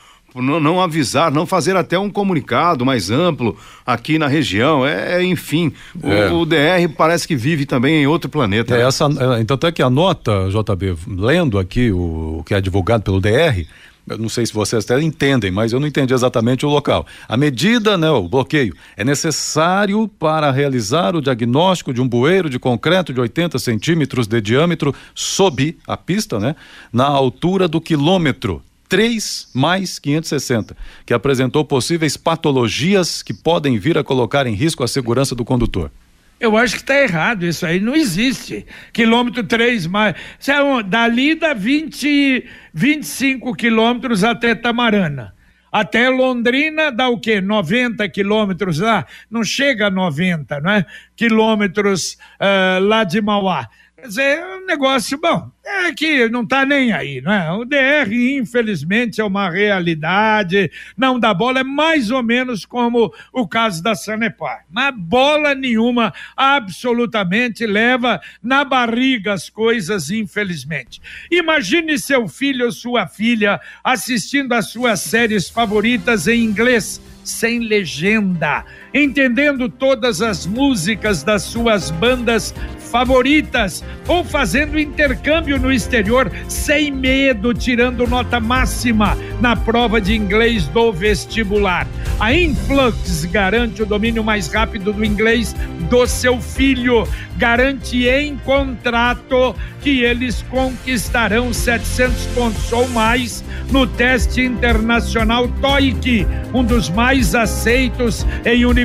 não, 0.41 0.59
não, 0.59 0.81
avisar, 0.81 1.31
não 1.31 1.45
fazer 1.45 1.75
até 1.75 1.97
um 1.97 2.09
comunicado 2.09 2.85
mais 2.85 3.09
amplo 3.09 3.57
aqui 3.85 4.19
na 4.19 4.27
região. 4.27 4.85
É, 4.85 5.15
é 5.15 5.23
enfim, 5.23 5.71
é. 6.03 6.29
O, 6.29 6.41
o, 6.41 6.45
DR 6.45 6.87
parece 6.95 7.27
que 7.27 7.35
vive 7.35 7.65
também 7.65 8.03
em 8.03 8.07
outro 8.07 8.29
planeta. 8.29 8.75
É, 8.75 8.79
né? 8.79 8.87
essa, 8.87 9.05
é, 9.05 9.41
então 9.41 9.55
até 9.55 9.71
que 9.71 9.81
a 9.81 9.89
nota, 9.89 10.49
JB, 10.49 10.95
lendo 11.07 11.57
aqui 11.57 11.91
o, 11.91 12.39
o 12.39 12.43
que 12.45 12.53
é 12.53 12.61
divulgado 12.61 13.03
pelo 13.03 13.21
DR, 13.21 13.65
eu 14.07 14.19
não 14.19 14.29
sei 14.29 14.45
se 14.45 14.53
vocês 14.53 14.83
até 14.83 15.01
entendem, 15.01 15.49
mas 15.49 15.73
eu 15.73 15.79
não 15.79 15.87
entendi 15.87 16.13
exatamente 16.13 16.65
o 16.65 16.69
local. 16.69 17.07
A 17.27 17.35
medida, 17.35 17.97
né, 17.97 18.09
o 18.09 18.27
bloqueio, 18.27 18.75
é 18.95 19.03
necessário 19.03 20.07
para 20.07 20.51
realizar 20.51 21.15
o 21.15 21.21
diagnóstico 21.21 21.91
de 21.91 21.99
um 22.01 22.07
bueiro 22.07 22.47
de 22.47 22.59
concreto 22.59 23.11
de 23.11 23.19
80 23.19 23.57
centímetros 23.57 24.27
de 24.27 24.39
diâmetro 24.41 24.93
sob 25.15 25.75
a 25.87 25.97
pista, 25.97 26.39
né, 26.39 26.55
na 26.93 27.05
altura 27.05 27.67
do 27.67 27.81
quilômetro 27.81 28.61
3 28.87 29.49
mais 29.53 29.99
560, 29.99 30.75
que 31.05 31.13
apresentou 31.13 31.65
possíveis 31.65 32.17
patologias 32.17 33.21
que 33.21 33.33
podem 33.33 33.77
vir 33.77 33.97
a 33.97 34.03
colocar 34.03 34.47
em 34.47 34.53
risco 34.53 34.83
a 34.83 34.87
segurança 34.87 35.35
do 35.35 35.45
condutor. 35.45 35.91
Eu 36.39 36.57
acho 36.57 36.75
que 36.75 36.81
está 36.81 37.01
errado, 37.01 37.45
isso 37.45 37.65
aí 37.65 37.79
não 37.79 37.95
existe. 37.95 38.65
Quilômetro 38.91 39.43
3 39.43 39.87
mais. 39.87 40.15
É 40.47 40.83
dali 40.83 41.33
dá 41.35 41.53
20, 41.53 42.45
25 42.73 43.55
quilômetros 43.55 44.23
até 44.23 44.53
Tamarana. 44.53 45.33
Até 45.71 46.09
Londrina 46.09 46.91
dá 46.91 47.09
o 47.09 47.19
quê? 47.19 47.41
90 47.41 48.07
quilômetros 48.09 48.79
lá? 48.79 49.05
Não 49.29 49.43
chega 49.43 49.87
a 49.87 49.91
90, 49.91 50.61
não 50.61 50.71
é? 50.71 50.85
Quilômetros 51.15 52.17
uh, 52.39 52.81
lá 52.81 53.03
de 53.03 53.21
Mauá. 53.21 53.67
Quer 54.05 54.09
dizer, 54.09 54.37
é 54.37 54.57
um 54.57 54.65
negócio 54.67 55.17
bom. 55.17 55.49
É 55.65 55.91
que 55.91 56.29
não 56.29 56.43
está 56.43 56.63
nem 56.63 56.93
aí, 56.93 57.21
não 57.21 57.33
é? 57.33 57.51
O 57.51 57.65
DR, 57.65 58.13
infelizmente, 58.13 59.19
é 59.19 59.23
uma 59.23 59.49
realidade, 59.49 60.69
não 60.95 61.19
dá 61.19 61.33
bola, 61.33 61.61
é 61.61 61.63
mais 61.63 62.11
ou 62.11 62.21
menos 62.21 62.65
como 62.65 63.11
o 63.33 63.47
caso 63.47 63.81
da 63.81 63.95
Sanepar. 63.95 64.63
Mas 64.69 64.93
bola 64.95 65.55
nenhuma, 65.55 66.13
absolutamente, 66.37 67.65
leva 67.65 68.21
na 68.43 68.63
barriga 68.63 69.33
as 69.33 69.49
coisas, 69.49 70.11
infelizmente. 70.11 71.01
Imagine 71.31 71.97
seu 71.97 72.27
filho 72.27 72.65
ou 72.67 72.71
sua 72.71 73.07
filha 73.07 73.59
assistindo 73.83 74.53
às 74.53 74.69
suas 74.69 74.99
séries 75.01 75.49
favoritas 75.49 76.27
em 76.27 76.43
inglês 76.43 77.01
sem 77.25 77.59
legenda, 77.59 78.63
entendendo 78.95 79.67
todas 79.67 80.21
as 80.21 80.45
músicas 80.45 81.21
das 81.21 81.43
suas 81.43 81.91
bandas 81.91 82.55
favoritas 82.89 83.83
ou 84.07 84.23
fazendo 84.23 84.79
intercâmbio 84.79 85.59
no 85.59 85.69
exterior 85.69 86.31
sem 86.47 86.91
medo, 86.91 87.53
tirando 87.53 88.07
nota 88.07 88.39
máxima 88.39 89.17
na 89.41 89.53
prova 89.53 89.99
de 89.99 90.15
inglês 90.15 90.65
do 90.69 90.93
vestibular. 90.93 91.85
A 92.17 92.33
Influx 92.33 93.25
garante 93.25 93.83
o 93.83 93.85
domínio 93.85 94.23
mais 94.23 94.47
rápido 94.47 94.93
do 94.93 95.03
inglês 95.03 95.53
do 95.89 96.07
seu 96.07 96.39
filho, 96.39 97.05
garante 97.37 98.07
em 98.07 98.37
contrato 98.37 99.53
que 99.81 100.01
eles 100.01 100.41
conquistarão 100.49 101.53
700 101.53 102.25
pontos 102.27 102.71
ou 102.71 102.87
mais 102.89 103.43
no 103.69 103.85
teste 103.85 104.41
internacional 104.41 105.49
TOEIC, 105.59 106.25
um 106.53 106.63
dos 106.63 106.89
mais 106.89 107.35
aceitos 107.35 108.25
em 108.45 108.63
universidades 108.65 108.84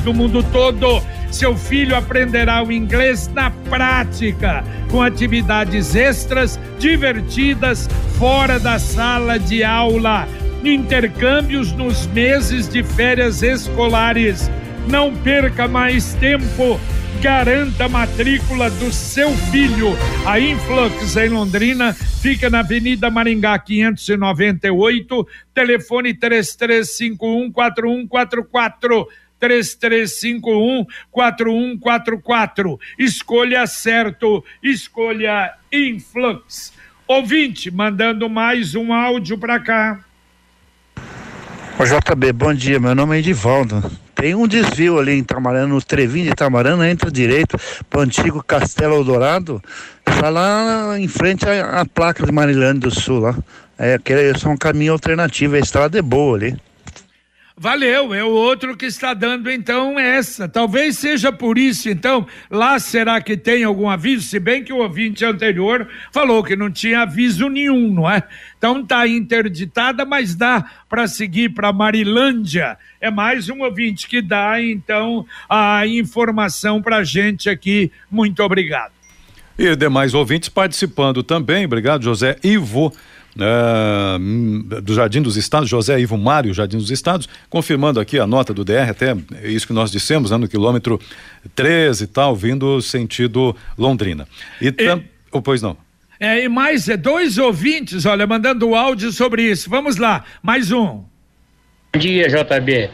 do 0.00 0.12
mundo 0.12 0.42
todo. 0.52 1.02
Seu 1.30 1.56
filho 1.56 1.96
aprenderá 1.96 2.62
o 2.62 2.72
inglês 2.72 3.28
na 3.28 3.50
prática, 3.50 4.64
com 4.90 5.02
atividades 5.02 5.94
extras, 5.94 6.58
divertidas, 6.78 7.88
fora 8.18 8.58
da 8.58 8.78
sala 8.78 9.38
de 9.38 9.62
aula, 9.64 10.26
intercâmbios 10.64 11.72
nos 11.72 12.06
meses 12.08 12.68
de 12.68 12.82
férias 12.82 13.42
escolares 13.42 14.50
Não 14.88 15.14
perca 15.16 15.66
mais 15.66 16.14
tempo. 16.14 16.80
Garanta 17.20 17.86
a 17.86 17.88
matrícula 17.88 18.70
do 18.70 18.92
seu 18.92 19.32
filho. 19.50 19.88
A 20.24 20.38
Influx 20.38 21.16
em 21.16 21.28
Londrina 21.28 21.92
fica 21.92 22.48
na 22.48 22.60
Avenida 22.60 23.10
Maringá 23.10 23.58
598, 23.58 25.26
telefone 25.52 26.14
3351 26.14 27.50
4144. 27.50 29.08
3351 29.38 30.86
4144. 31.10 32.80
Escolha 32.98 33.66
certo, 33.66 34.44
escolha 34.62 35.52
Influx. 35.70 36.72
Ouvinte, 37.08 37.70
mandando 37.70 38.30
mais 38.30 38.74
um 38.74 38.92
áudio 38.92 39.36
para 39.36 39.60
cá. 39.60 40.00
Ô 41.78 41.84
JB, 41.84 42.32
bom 42.32 42.54
dia. 42.54 42.80
Meu 42.80 42.94
nome 42.94 43.16
é 43.16 43.18
Edivaldo. 43.18 44.05
Tem 44.16 44.34
um 44.34 44.48
desvio 44.48 44.98
ali 44.98 45.12
em 45.12 45.22
Tamarana, 45.22 45.66
no 45.66 45.80
Trevinho 45.80 46.30
de 46.30 46.34
Tamarana, 46.34 46.90
entra 46.90 47.10
direito 47.10 47.58
para 47.88 48.00
o 48.00 48.02
antigo 48.02 48.42
Castelo 48.42 48.94
Eldorado. 48.94 49.62
Está 50.08 50.30
lá 50.30 50.98
em 50.98 51.06
frente 51.06 51.46
à, 51.46 51.82
à 51.82 51.84
placa 51.84 52.24
de 52.24 52.32
Marilândia 52.32 52.88
do 52.88 52.90
Sul. 52.90 53.20
Lá. 53.20 53.36
É, 53.78 53.98
que 53.98 54.14
é 54.14 54.32
só 54.32 54.48
um 54.48 54.56
caminho 54.56 54.94
alternativo. 54.94 55.54
A 55.54 55.58
estrada 55.58 55.98
é 55.98 56.02
boa 56.02 56.34
ali. 56.34 56.56
Valeu, 57.58 58.12
é 58.12 58.22
o 58.22 58.28
outro 58.28 58.76
que 58.76 58.84
está 58.84 59.14
dando 59.14 59.50
então 59.50 59.98
essa. 59.98 60.46
Talvez 60.46 60.98
seja 60.98 61.32
por 61.32 61.56
isso, 61.56 61.88
então, 61.88 62.26
lá 62.50 62.78
será 62.78 63.18
que 63.18 63.34
tem 63.34 63.64
algum 63.64 63.88
aviso? 63.88 64.28
Se 64.28 64.38
bem 64.38 64.62
que 64.62 64.74
o 64.74 64.82
ouvinte 64.82 65.24
anterior 65.24 65.88
falou 66.12 66.44
que 66.44 66.54
não 66.54 66.70
tinha 66.70 67.00
aviso 67.00 67.48
nenhum, 67.48 67.94
não 67.94 68.10
é? 68.10 68.22
Então 68.58 68.84
tá 68.84 69.08
interditada, 69.08 70.04
mas 70.04 70.34
dá 70.34 70.66
para 70.86 71.08
seguir 71.08 71.48
para 71.48 71.72
Marilândia. 71.72 72.76
É 73.00 73.10
mais 73.10 73.48
um 73.48 73.62
ouvinte 73.62 74.06
que 74.06 74.20
dá 74.20 74.60
então 74.60 75.24
a 75.48 75.86
informação 75.86 76.82
para 76.82 77.02
gente 77.04 77.48
aqui. 77.48 77.90
Muito 78.10 78.42
obrigado. 78.42 78.92
E 79.58 79.74
demais 79.74 80.12
ouvintes 80.12 80.50
participando 80.50 81.22
também. 81.22 81.64
Obrigado, 81.64 82.04
José 82.04 82.36
Ivo 82.44 82.92
uh, 83.36 84.80
do 84.80 84.94
Jardim 84.94 85.22
dos 85.22 85.36
Estados, 85.36 85.68
José 85.68 85.98
Ivo 86.00 86.16
Mário, 86.16 86.52
Jardim 86.54 86.78
dos 86.78 86.90
Estados, 86.90 87.28
confirmando 87.48 88.00
aqui 88.00 88.18
a 88.18 88.26
nota 88.26 88.52
do 88.52 88.64
DR, 88.64 88.90
até 88.90 89.16
isso 89.42 89.66
que 89.66 89.72
nós 89.72 89.90
dissemos, 89.90 90.30
né, 90.30 90.36
no 90.36 90.48
quilômetro 90.48 91.00
13 91.54 92.04
e 92.04 92.06
tal, 92.06 92.34
vindo 92.34 92.80
sentido 92.80 93.54
Londrina. 93.78 94.26
E, 94.60 94.72
tam... 94.72 95.02
oh, 95.30 95.42
pois 95.42 95.62
não. 95.62 95.76
É, 96.18 96.44
e 96.44 96.48
mais 96.48 96.88
é, 96.88 96.96
dois 96.96 97.36
ouvintes, 97.36 98.06
olha, 98.06 98.26
mandando 98.26 98.74
áudio 98.74 99.12
sobre 99.12 99.42
isso. 99.42 99.68
Vamos 99.68 99.96
lá, 99.96 100.24
mais 100.42 100.72
um. 100.72 101.04
Bom 101.92 101.98
dia, 101.98 102.26
JB. 102.28 102.90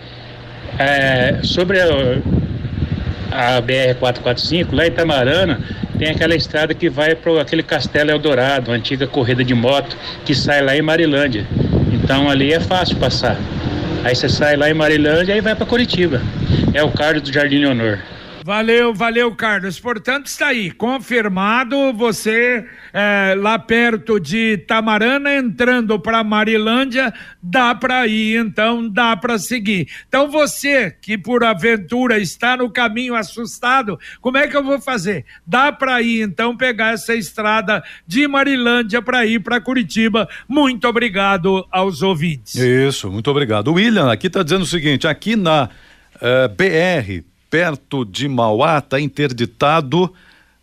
É, 0.79 1.41
sobre 1.43 1.81
a, 1.81 1.87
a 3.33 3.63
BR-445, 3.63 4.69
lá 4.73 4.85
em 4.85 4.89
Itamarana, 4.89 5.61
tem 5.99 6.11
aquela 6.11 6.35
estrada 6.35 6.75
que 6.75 6.91
vai 6.91 7.15
para 7.15 7.41
aquele 7.41 7.63
Castelo 7.63 8.11
Eldorado, 8.11 8.71
antiga 8.71 9.07
corrida 9.07 9.43
de 9.43 9.55
moto, 9.55 9.97
que 10.25 10.35
sai 10.35 10.63
lá 10.63 10.77
em 10.77 10.83
Marilândia. 10.83 11.47
Então 11.93 12.29
ali 12.29 12.53
é 12.53 12.61
fácil 12.61 12.97
passar. 12.97 13.37
Aí 14.05 14.15
você 14.15 14.29
sai 14.29 14.57
lá 14.57 14.69
em 14.69 14.75
Marilândia 14.75 15.37
e 15.37 15.41
vai 15.41 15.55
para 15.55 15.65
Curitiba. 15.65 16.21
É 16.75 16.83
o 16.83 16.91
Carlos 16.91 17.23
do 17.23 17.33
Jardim 17.33 17.59
Leonor. 17.59 17.99
Valeu, 18.45 18.93
valeu, 18.93 19.33
Carlos. 19.37 19.79
Portanto, 19.79 20.27
está 20.27 20.49
aí, 20.49 20.73
confirmado 20.73 21.93
você 21.93 22.67
é, 22.93 23.37
lá 23.39 23.57
perto 23.57 24.19
de 24.19 24.59
Tamarana, 24.67 25.37
entrando 25.37 25.99
para 26.01 26.25
Marilândia, 26.25 27.15
dá 27.41 27.73
para 27.73 28.05
ir, 28.09 28.41
então 28.41 28.89
dá 28.89 29.17
para 29.17 29.39
seguir. 29.39 29.89
Então, 30.09 30.29
você 30.29 30.91
que 30.91 31.17
por 31.17 31.45
aventura 31.45 32.19
está 32.19 32.57
no 32.57 32.69
caminho 32.69 33.15
assustado, 33.15 33.97
como 34.21 34.39
é 34.39 34.49
que 34.49 34.57
eu 34.57 34.65
vou 34.65 34.81
fazer? 34.81 35.25
Dá 35.47 35.71
para 35.71 36.03
ir, 36.03 36.23
então, 36.23 36.57
pegar 36.57 36.95
essa 36.95 37.15
estrada 37.15 37.81
de 38.05 38.27
Marilândia 38.27 39.01
para 39.01 39.25
ir 39.25 39.39
para 39.39 39.61
Curitiba. 39.61 40.29
Muito 40.49 40.89
obrigado 40.89 41.65
aos 41.71 42.03
ouvintes. 42.03 42.57
Isso, 42.57 43.09
muito 43.09 43.31
obrigado. 43.31 43.73
William 43.73 44.11
aqui 44.11 44.27
está 44.27 44.43
dizendo 44.43 44.63
o 44.63 44.67
seguinte: 44.67 45.07
aqui 45.07 45.37
na 45.37 45.65
uh, 45.65 45.69
eh, 46.21 46.49
BR 46.49 47.32
perto 47.53 48.03
de 48.03 48.27
Mauá, 48.29 48.79
está 48.79 48.99
interditado. 48.99 50.11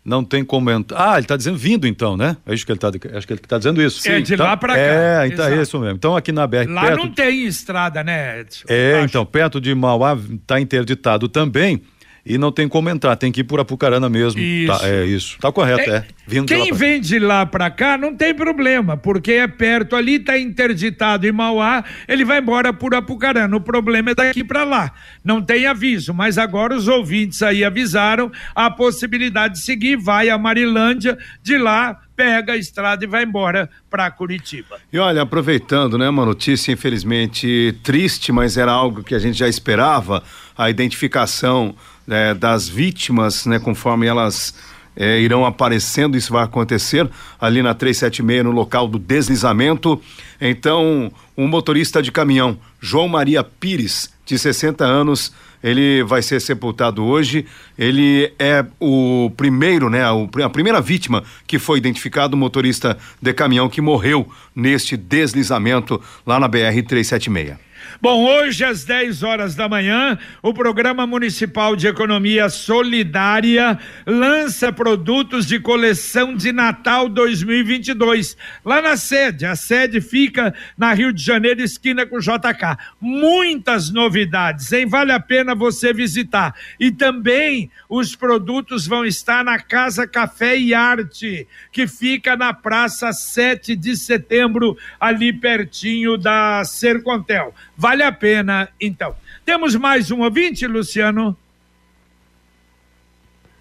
Não 0.04 0.24
tem 0.24 0.44
como 0.44 0.68
entrar. 0.72 1.12
Ah, 1.12 1.12
ele 1.12 1.20
está 1.20 1.36
dizendo 1.36 1.56
vindo 1.56 1.86
então, 1.86 2.16
né? 2.16 2.36
É 2.44 2.52
isso 2.52 2.66
que 2.66 2.72
ele 2.72 2.78
está 2.78 2.88
acho 2.88 3.26
que 3.26 3.32
ele 3.32 3.40
está 3.40 3.58
dizendo 3.58 3.80
isso. 3.80 4.08
É, 4.10 4.20
de 4.20 4.36
tá, 4.36 4.42
lá 4.42 4.56
para 4.56 4.74
cá. 4.74 4.80
É, 4.80 5.26
então 5.28 5.44
é 5.46 5.62
isso 5.62 5.78
mesmo. 5.78 5.94
Então 5.94 6.16
aqui 6.16 6.32
na 6.32 6.48
BR. 6.48 6.66
Lá 6.68 6.82
perto, 6.82 6.96
não 6.96 7.12
tem 7.12 7.44
estrada, 7.44 8.02
né, 8.02 8.40
Edson? 8.40 8.64
É, 8.66 9.02
então, 9.04 9.24
perto 9.24 9.60
de 9.60 9.72
Mauá 9.72 10.18
está 10.42 10.60
interditado 10.60 11.28
também 11.28 11.80
e 12.24 12.36
não 12.38 12.52
tem 12.52 12.68
como 12.68 12.88
entrar, 12.90 13.16
tem 13.16 13.32
que 13.32 13.40
ir 13.40 13.44
por 13.44 13.60
Apucarana 13.60 14.08
mesmo. 14.08 14.40
Isso. 14.40 14.78
Tá, 14.78 14.88
é 14.88 15.04
isso. 15.04 15.38
Tá 15.40 15.50
correto, 15.50 15.90
é. 15.90 15.96
é. 15.96 16.04
Vindo 16.26 16.46
Quem 16.46 16.72
vem 16.72 17.00
de 17.00 17.18
lá 17.18 17.44
para 17.44 17.70
cá 17.70 17.98
não 17.98 18.14
tem 18.14 18.34
problema, 18.34 18.96
porque 18.96 19.32
é 19.32 19.48
perto 19.48 19.96
ali, 19.96 20.18
tá 20.18 20.38
interditado 20.38 21.26
em 21.26 21.32
Mauá, 21.32 21.84
ele 22.06 22.24
vai 22.24 22.38
embora 22.38 22.72
por 22.72 22.94
Apucarana. 22.94 23.56
O 23.56 23.60
problema 23.60 24.10
é 24.10 24.14
daqui 24.14 24.44
para 24.44 24.64
lá. 24.64 24.92
Não 25.24 25.42
tem 25.42 25.66
aviso, 25.66 26.14
mas 26.14 26.38
agora 26.38 26.74
os 26.74 26.88
ouvintes 26.88 27.42
aí 27.42 27.64
avisaram 27.64 28.30
a 28.54 28.70
possibilidade 28.70 29.54
de 29.54 29.62
seguir, 29.62 29.96
vai 29.96 30.30
a 30.30 30.38
Marilândia, 30.38 31.18
de 31.42 31.58
lá 31.58 31.98
pega 32.20 32.52
a 32.52 32.56
estrada 32.58 33.02
e 33.02 33.08
vai 33.08 33.24
embora 33.24 33.70
para 33.88 34.10
Curitiba. 34.10 34.78
E 34.92 34.98
olha, 34.98 35.22
aproveitando, 35.22 35.96
né, 35.96 36.06
uma 36.06 36.26
notícia 36.26 36.70
infelizmente 36.70 37.74
triste, 37.82 38.30
mas 38.30 38.58
era 38.58 38.70
algo 38.70 39.02
que 39.02 39.14
a 39.14 39.18
gente 39.18 39.38
já 39.38 39.48
esperava, 39.48 40.22
a 40.54 40.68
identificação 40.68 41.74
é, 42.10 42.34
das 42.34 42.68
vítimas, 42.68 43.46
né, 43.46 43.58
conforme 43.58 44.06
elas 44.06 44.54
é, 44.96 45.20
irão 45.20 45.46
aparecendo, 45.46 46.16
isso 46.16 46.32
vai 46.32 46.44
acontecer 46.44 47.08
ali 47.40 47.62
na 47.62 47.72
376, 47.72 48.44
no 48.44 48.50
local 48.50 48.88
do 48.88 48.98
deslizamento. 48.98 50.00
Então, 50.40 51.10
um 51.36 51.46
motorista 51.46 52.02
de 52.02 52.10
caminhão, 52.10 52.58
João 52.80 53.08
Maria 53.08 53.42
Pires, 53.42 54.10
de 54.26 54.38
60 54.38 54.84
anos, 54.84 55.32
ele 55.62 56.02
vai 56.04 56.22
ser 56.22 56.40
sepultado 56.40 57.04
hoje. 57.04 57.46
Ele 57.78 58.32
é 58.38 58.64
o 58.78 59.30
primeiro, 59.36 59.88
né, 59.88 60.02
a 60.44 60.50
primeira 60.50 60.80
vítima 60.80 61.22
que 61.46 61.58
foi 61.58 61.78
identificado, 61.78 62.34
o 62.34 62.38
motorista 62.38 62.98
de 63.20 63.32
caminhão 63.32 63.68
que 63.68 63.80
morreu 63.80 64.28
neste 64.54 64.96
deslizamento 64.96 66.00
lá 66.26 66.40
na 66.40 66.48
BR 66.48 66.82
376. 66.86 67.69
Bom, 68.00 68.24
hoje 68.24 68.64
às 68.64 68.84
10 68.84 69.22
horas 69.22 69.54
da 69.54 69.68
manhã, 69.68 70.18
o 70.42 70.54
Programa 70.54 71.06
Municipal 71.06 71.76
de 71.76 71.86
Economia 71.86 72.48
Solidária 72.48 73.78
lança 74.06 74.72
produtos 74.72 75.46
de 75.46 75.60
coleção 75.60 76.34
de 76.34 76.52
Natal 76.52 77.08
2022 77.08 78.36
lá 78.64 78.80
na 78.80 78.96
sede. 78.96 79.44
A 79.44 79.54
sede 79.54 80.00
fica 80.00 80.54
na 80.76 80.92
Rio 80.92 81.12
de 81.12 81.22
Janeiro, 81.22 81.60
esquina 81.62 82.06
com 82.06 82.18
JK. 82.18 82.76
Muitas 83.00 83.90
novidades, 83.90 84.72
hein? 84.72 84.86
Vale 84.86 85.12
a 85.12 85.20
pena 85.20 85.54
você 85.54 85.92
visitar. 85.92 86.54
E 86.78 86.90
também 86.90 87.70
os 87.88 88.16
produtos 88.16 88.86
vão 88.86 89.04
estar 89.04 89.44
na 89.44 89.58
Casa 89.58 90.06
Café 90.06 90.56
e 90.56 90.74
Arte, 90.74 91.46
que 91.72 91.86
fica 91.86 92.36
na 92.36 92.52
Praça 92.52 93.12
7 93.12 93.76
de 93.76 93.96
Setembro, 93.96 94.76
ali 94.98 95.32
pertinho 95.32 96.16
da 96.16 96.64
Sercontel. 96.64 97.54
Vale 97.80 98.02
a 98.02 98.12
pena, 98.12 98.68
então. 98.78 99.16
Temos 99.42 99.74
mais 99.74 100.10
um 100.10 100.20
ouvinte, 100.20 100.66
Luciano? 100.66 101.34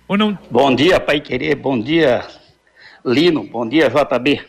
Ou 0.09 0.17
não? 0.17 0.37
Bom 0.51 0.75
dia, 0.75 0.99
Pai 0.99 1.21
Querer. 1.21 1.55
Bom 1.55 1.79
dia, 1.79 2.27
Lino. 3.05 3.45
Bom 3.45 3.65
dia, 3.65 3.89
JB. 3.89 4.45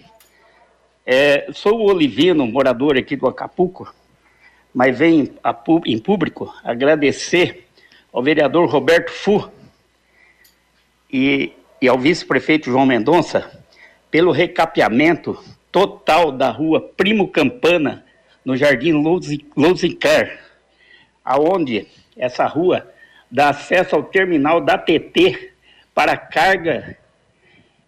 É, 1.07 1.53
sou 1.53 1.79
o 1.79 1.85
Olivino, 1.85 2.49
morador 2.49 2.99
aqui 2.99 3.15
do 3.15 3.29
Acapulco, 3.29 3.95
mas 4.75 4.99
venho 4.99 5.33
a, 5.41 5.57
em 5.87 6.01
público 6.01 6.53
agradecer 6.65 7.69
ao 8.13 8.25
vereador 8.25 8.69
Roberto 8.69 9.13
Fu 9.13 9.49
e, 11.09 11.53
e 11.81 11.87
ao 11.87 11.97
vice-prefeito 11.97 12.69
João 12.69 12.87
Mendonça 12.87 13.49
pelo 14.11 14.33
recapeamento 14.33 15.41
total 15.71 16.33
da 16.33 16.51
rua 16.51 16.81
Primo 16.81 17.29
Campana 17.29 18.05
no 18.45 18.57
Jardim 18.57 18.93
Lousicar, 19.57 20.39
aonde 21.25 21.87
essa 22.17 22.47
rua 22.47 22.87
dá 23.31 23.51
acesso 23.51 23.95
ao 23.95 24.03
terminal 24.03 24.61
da 24.61 24.77
TT 24.77 25.53
para 25.95 26.17
carga 26.17 26.97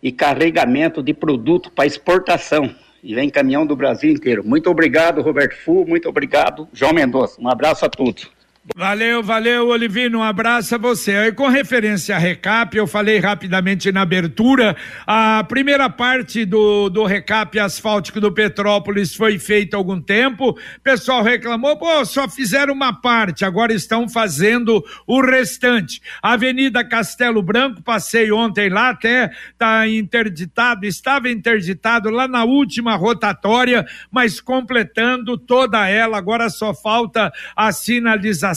e 0.02 0.12
carregamento 0.12 1.02
de 1.02 1.14
produto 1.14 1.70
para 1.70 1.86
exportação. 1.86 2.74
E 3.02 3.14
vem 3.14 3.28
caminhão 3.28 3.66
do 3.66 3.74
Brasil 3.74 4.12
inteiro. 4.12 4.44
Muito 4.44 4.70
obrigado, 4.70 5.22
Roberto 5.22 5.56
Fu, 5.56 5.84
muito 5.86 6.08
obrigado, 6.08 6.68
João 6.72 6.92
Mendonça. 6.92 7.40
Um 7.40 7.48
abraço 7.48 7.84
a 7.84 7.88
todos. 7.88 8.30
Valeu, 8.77 9.25
valeu, 9.25 9.66
Olivino. 9.66 10.20
Um 10.20 10.22
abraço 10.22 10.77
a 10.77 10.79
você. 10.79 11.27
E 11.27 11.33
com 11.33 11.48
referência 11.48 12.14
a 12.14 12.18
recap, 12.18 12.77
eu 12.77 12.87
falei 12.87 13.18
rapidamente 13.18 13.90
na 13.90 14.03
abertura. 14.03 14.77
A 15.05 15.42
primeira 15.42 15.90
parte 15.90 16.44
do, 16.44 16.88
do 16.88 17.05
recap 17.05 17.59
asfáltico 17.59 18.20
do 18.20 18.31
Petrópolis 18.31 19.16
foi 19.16 19.37
feita 19.37 19.77
há 19.77 19.79
algum 19.79 20.01
tempo. 20.01 20.51
O 20.51 20.81
pessoal 20.81 21.25
reclamou, 21.25 21.77
pô, 21.77 22.05
só 22.05 22.29
fizeram 22.29 22.72
uma 22.72 22.92
parte, 22.92 23.44
agora 23.44 23.75
estão 23.75 24.09
fazendo 24.09 24.81
o 25.09 25.20
restante. 25.20 26.01
Avenida 26.22 26.85
Castelo 26.85 27.42
Branco, 27.42 27.83
passei 27.83 28.31
ontem 28.31 28.68
lá, 28.68 28.90
até 28.90 29.33
tá 29.59 29.88
interditado, 29.88 30.87
estava 30.87 31.29
interditado 31.29 32.11
lá 32.11 32.29
na 32.29 32.44
última 32.44 32.94
rotatória, 32.94 33.85
mas 34.09 34.40
completando 34.40 35.37
toda 35.37 35.88
ela, 35.88 36.16
agora 36.16 36.48
só 36.48 36.72
falta 36.72 37.33
a 37.57 37.72
sinalização 37.72 38.51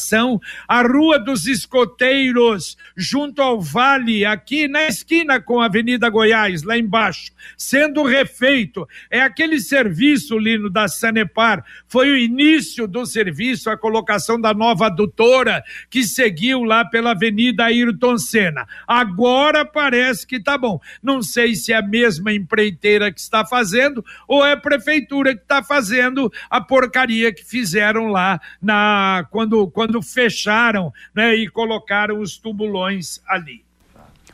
a 0.68 0.82
Rua 0.82 1.20
dos 1.20 1.46
Escoteiros, 1.46 2.78
junto 2.96 3.42
ao 3.42 3.62
Vale, 3.62 4.26
aqui 4.26 4.68
na 4.68 4.84
esquina 4.84 5.42
com 5.42 5.60
a 5.60 5.66
Avenida 5.66 6.10
Goiás, 6.10 6.64
lá 6.64 6.78
embaixo, 6.78 7.32
sendo 7.58 8.04
refeito. 8.04 8.88
É 9.10 9.22
aquele 9.22 9.60
serviço, 9.60 10.38
Lino, 10.38 10.70
da 10.70 10.88
Sanepar. 10.88 11.64
Foi 11.88 12.10
o 12.10 12.18
início 12.18 12.88
do 12.88 13.06
serviço, 13.06 13.70
a 13.70 13.78
colocação 13.78 14.40
da 14.40 14.54
nova 14.54 14.88
adutora 14.88 15.64
que 15.90 16.04
seguiu 16.04 16.64
lá 16.64 16.86
pela 16.86 17.12
Avenida 17.12 17.66
Ayrton 17.66 18.18
Senna. 18.18 18.68
Agora 18.88 19.66
parece 19.66 20.26
que 20.26 20.40
tá 20.40 20.58
bom. 20.58 20.80
Não 21.02 21.22
sei 21.22 21.56
se 21.56 21.72
é 21.72 21.78
a 21.78 21.82
mesma 21.82 22.34
empreiteira 22.34 23.12
que 23.12 23.20
está 23.20 23.46
fazendo 23.46 24.04
ou 24.28 24.46
é 24.46 24.54
a 24.54 24.58
prefeitura 24.58 25.36
que 25.36 25.42
está 25.42 25.64
fazendo 25.64 26.32
a 26.50 26.62
porcaria 26.62 27.34
que 27.34 27.44
fizeram 27.44 28.08
lá 28.08 28.40
na 28.62 29.28
quando, 29.30 29.68
quando 29.70 29.85
quando 29.86 30.02
fecharam 30.02 30.92
né, 31.14 31.36
e 31.36 31.48
colocaram 31.48 32.20
os 32.20 32.38
tubulões 32.38 33.22
ali. 33.28 33.64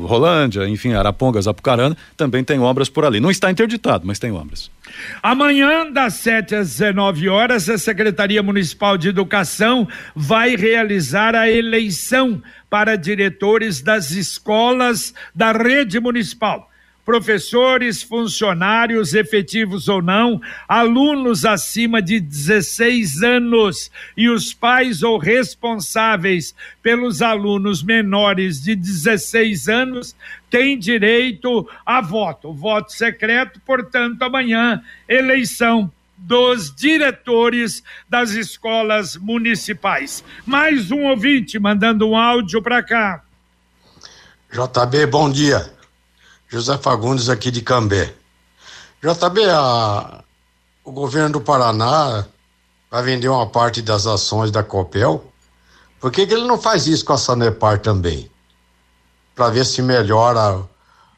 Rolândia, 0.00 0.66
enfim, 0.66 0.94
Arapongas, 0.94 1.46
Apucarana, 1.46 1.94
também 2.16 2.42
tem 2.42 2.58
obras 2.58 2.88
por 2.88 3.04
ali. 3.04 3.20
Não 3.20 3.30
está 3.30 3.50
interditado, 3.50 4.06
mas 4.06 4.18
tem 4.18 4.32
obras. 4.32 4.70
Amanhã, 5.22 5.92
das 5.92 6.14
7 6.14 6.54
às 6.54 6.70
19 6.70 7.28
horas, 7.28 7.68
a 7.68 7.76
Secretaria 7.76 8.42
Municipal 8.42 8.96
de 8.96 9.10
Educação 9.10 9.86
vai 10.16 10.56
realizar 10.56 11.34
a 11.34 11.50
eleição 11.50 12.42
para 12.70 12.96
diretores 12.96 13.82
das 13.82 14.10
escolas 14.10 15.12
da 15.34 15.52
rede 15.52 16.00
municipal 16.00 16.69
professores, 17.10 18.04
funcionários, 18.04 19.14
efetivos 19.14 19.88
ou 19.88 20.00
não, 20.00 20.40
alunos 20.68 21.44
acima 21.44 22.00
de 22.00 22.20
16 22.20 23.24
anos 23.24 23.90
e 24.16 24.28
os 24.28 24.54
pais 24.54 25.02
ou 25.02 25.18
responsáveis 25.18 26.54
pelos 26.80 27.20
alunos 27.20 27.82
menores 27.82 28.62
de 28.62 28.76
16 28.76 29.68
anos 29.68 30.14
têm 30.48 30.78
direito 30.78 31.68
a 31.84 32.00
voto. 32.00 32.52
Voto 32.52 32.92
secreto, 32.92 33.60
portanto, 33.66 34.22
amanhã, 34.22 34.80
eleição 35.08 35.90
dos 36.16 36.72
diretores 36.72 37.82
das 38.08 38.30
escolas 38.30 39.16
municipais. 39.16 40.22
Mais 40.46 40.92
um 40.92 41.06
ouvinte 41.06 41.58
mandando 41.58 42.08
um 42.08 42.16
áudio 42.16 42.62
para 42.62 42.84
cá. 42.84 43.24
JB, 44.52 45.06
bom 45.06 45.28
dia. 45.28 45.79
José 46.50 46.76
Fagundes 46.78 47.28
aqui 47.28 47.48
de 47.48 47.62
Cambé. 47.62 48.12
JB, 49.00 49.44
a, 49.48 50.24
o 50.84 50.90
governo 50.90 51.34
do 51.34 51.40
Paraná 51.40 52.26
vai 52.90 53.02
vender 53.04 53.28
uma 53.28 53.46
parte 53.46 53.80
das 53.80 54.04
ações 54.04 54.50
da 54.50 54.64
Copel. 54.64 55.32
Por 56.00 56.10
que, 56.10 56.26
que 56.26 56.34
ele 56.34 56.48
não 56.48 56.60
faz 56.60 56.88
isso 56.88 57.04
com 57.04 57.12
a 57.12 57.18
Sanepar 57.18 57.78
também? 57.78 58.28
Para 59.32 59.50
ver 59.50 59.64
se 59.64 59.80
melhora 59.80 60.60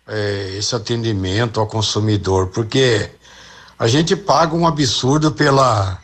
é, 0.07 0.55
esse 0.59 0.75
atendimento 0.75 1.59
ao 1.59 1.67
consumidor. 1.67 2.49
Porque 2.49 3.11
a 3.79 3.87
gente 3.87 4.15
paga 4.15 4.55
um 4.55 4.67
absurdo 4.67 5.33
pela, 5.33 5.99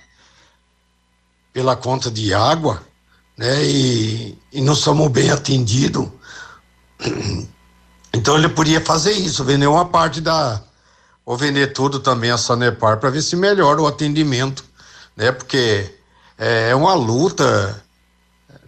pela 1.53 1.77
conta 1.77 2.11
de 2.11 2.33
água, 2.33 2.83
né? 3.37 3.63
E, 3.63 4.39
e 4.51 4.63
não 4.63 4.75
somos 4.75 5.09
bem 5.09 5.31
atendidos. 5.31 6.09
Então 8.13 8.37
ele 8.37 8.49
podia 8.49 8.81
fazer 8.81 9.13
isso, 9.13 9.45
vender 9.45 9.67
uma 9.67 9.85
parte 9.85 10.21
da. 10.21 10.61
ou 11.25 11.37
vender 11.37 11.69
tudo 11.69 12.01
também 12.01 12.31
a 12.31 12.39
Sanepar 12.39 12.99
para 12.99 13.11
ver 13.11 13.23
se 13.23 13.37
melhora 13.37 13.81
o 13.81 13.87
atendimento, 13.87 14.65
né? 15.17 15.31
Porque 15.33 15.95
é, 16.39 16.71
é 16.71 16.75
uma 16.75 16.95
luta 16.95 17.83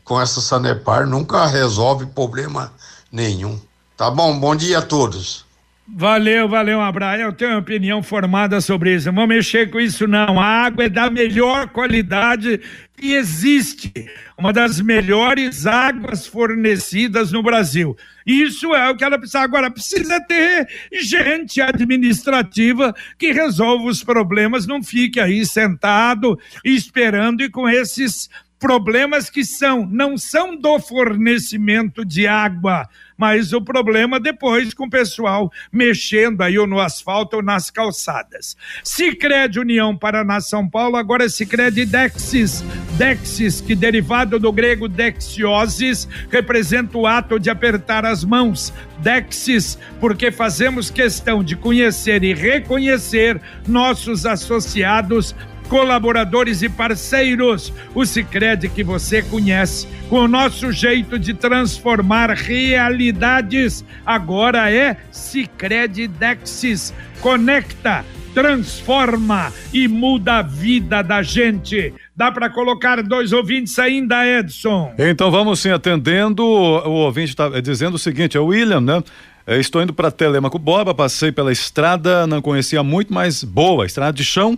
com 0.05 0.21
essa 0.21 0.41
Sanepar, 0.41 1.07
nunca 1.07 1.47
resolve 1.47 2.07
problema 2.07 2.73
nenhum. 3.13 3.61
Tá 3.97 4.11
bom, 4.11 4.39
bom 4.39 4.57
dia 4.57 4.79
a 4.79 4.83
todos. 4.83 5.45
Valeu, 5.93 6.49
valeu, 6.49 6.81
abraço. 6.81 7.23
Eu 7.23 7.33
tenho 7.33 7.51
uma 7.51 7.59
opinião 7.59 8.03
formada 8.03 8.61
sobre 8.61 8.95
isso. 8.95 9.09
Não 9.09 9.15
vou 9.15 9.27
mexer 9.27 9.71
com 9.71 9.81
isso, 9.81 10.07
não. 10.07 10.41
A 10.41 10.47
água 10.47 10.85
é 10.85 10.89
da 10.89 11.11
melhor 11.11 11.69
qualidade 11.69 12.61
que 12.97 13.13
existe. 13.13 13.93
Uma 14.39 14.53
das 14.53 14.81
melhores 14.81 15.67
águas 15.67 16.27
fornecidas 16.27 17.33
no 17.33 17.43
Brasil. 17.43 17.97
Isso 18.25 18.73
é 18.75 18.89
o 18.89 18.97
que 18.97 19.03
ela 19.03 19.19
precisa. 19.19 19.41
Agora, 19.41 19.71
precisa 19.71 20.21
ter 20.21 20.69
gente 20.93 21.61
administrativa 21.61 22.95
que 23.19 23.33
resolva 23.33 23.87
os 23.87 24.05
problemas, 24.05 24.67
não 24.67 24.83
fique 24.83 25.19
aí 25.19 25.45
sentado 25.45 26.39
esperando 26.65 27.43
e 27.43 27.51
com 27.51 27.69
esses 27.69 28.31
problemas 28.61 29.31
que 29.31 29.43
são, 29.43 29.87
não 29.87 30.19
são 30.19 30.55
do 30.55 30.79
fornecimento 30.79 32.05
de 32.05 32.27
água, 32.27 32.87
mas 33.17 33.55
o 33.55 33.61
problema 33.61 34.21
depois 34.21 34.75
com 34.75 34.85
o 34.85 34.91
pessoal 34.91 35.51
mexendo 35.73 36.43
aí 36.43 36.59
ou 36.59 36.67
no 36.67 36.79
asfalto 36.79 37.37
ou 37.37 37.43
nas 37.43 37.71
calçadas. 37.71 38.57
Sicredi 38.85 39.59
União 39.59 39.97
Paraná 39.97 40.41
São 40.41 40.69
Paulo, 40.69 40.97
agora 40.97 41.29
Sicredi 41.29 41.87
Dexis. 41.87 42.63
Dexis, 42.99 43.63
que 43.63 43.75
derivado 43.75 44.39
do 44.39 44.53
grego 44.53 44.87
dexiosis, 44.89 46.07
representa 46.31 46.99
o 46.99 47.07
ato 47.07 47.39
de 47.39 47.49
apertar 47.49 48.05
as 48.05 48.25
mãos. 48.25 48.73
Dexis, 48.99 49.79
porque 49.99 50.31
fazemos 50.31 50.91
questão 50.91 51.43
de 51.43 51.57
conhecer 51.57 52.23
e 52.23 52.35
reconhecer 52.35 53.41
nossos 53.67 54.27
associados 54.27 55.35
colaboradores 55.71 56.61
e 56.63 56.69
parceiros. 56.69 57.73
O 57.95 58.05
Sicredi 58.05 58.69
que 58.69 58.83
você 58.83 59.23
conhece, 59.23 59.87
com 60.11 60.25
o 60.25 60.29
nosso 60.29 60.73
jeito 60.73 61.19
de 61.19 61.33
transformar 61.33 62.31
realidades. 62.31 63.85
Agora 64.05 64.71
é 64.71 64.97
Sicredi 65.13 66.09
Dexis. 66.09 66.93
Conecta 67.21 68.05
transforma 68.35 69.53
e 69.73 69.89
muda 69.89 70.39
a 70.39 70.43
vida 70.43 71.03
da 71.03 71.21
gente. 71.21 71.93
Dá 72.15 72.31
para 72.31 72.49
colocar 72.49 73.03
dois 73.03 73.33
ouvintes 73.33 73.77
ainda, 73.77 74.25
Edson? 74.25 74.95
Então 74.97 75.33
vamos 75.33 75.59
sim 75.59 75.71
atendendo. 75.71 76.45
O 76.45 76.91
ouvinte 76.91 77.31
está 77.31 77.49
dizendo 77.61 77.95
o 77.95 77.99
seguinte: 77.99 78.37
é 78.37 78.41
o 78.41 78.47
William, 78.47 78.81
né? 78.81 79.03
É, 79.45 79.59
estou 79.59 79.83
indo 79.83 79.93
para 79.93 80.13
Telemaco 80.13 80.61
Boba, 80.61 80.95
passei 80.95 81.33
pela 81.33 81.51
estrada, 81.51 82.25
não 82.25 82.41
conhecia 82.41 82.85
muito, 82.85 83.13
mas 83.13 83.43
boa, 83.43 83.85
estrada 83.85 84.13
de 84.13 84.25
chão 84.25 84.57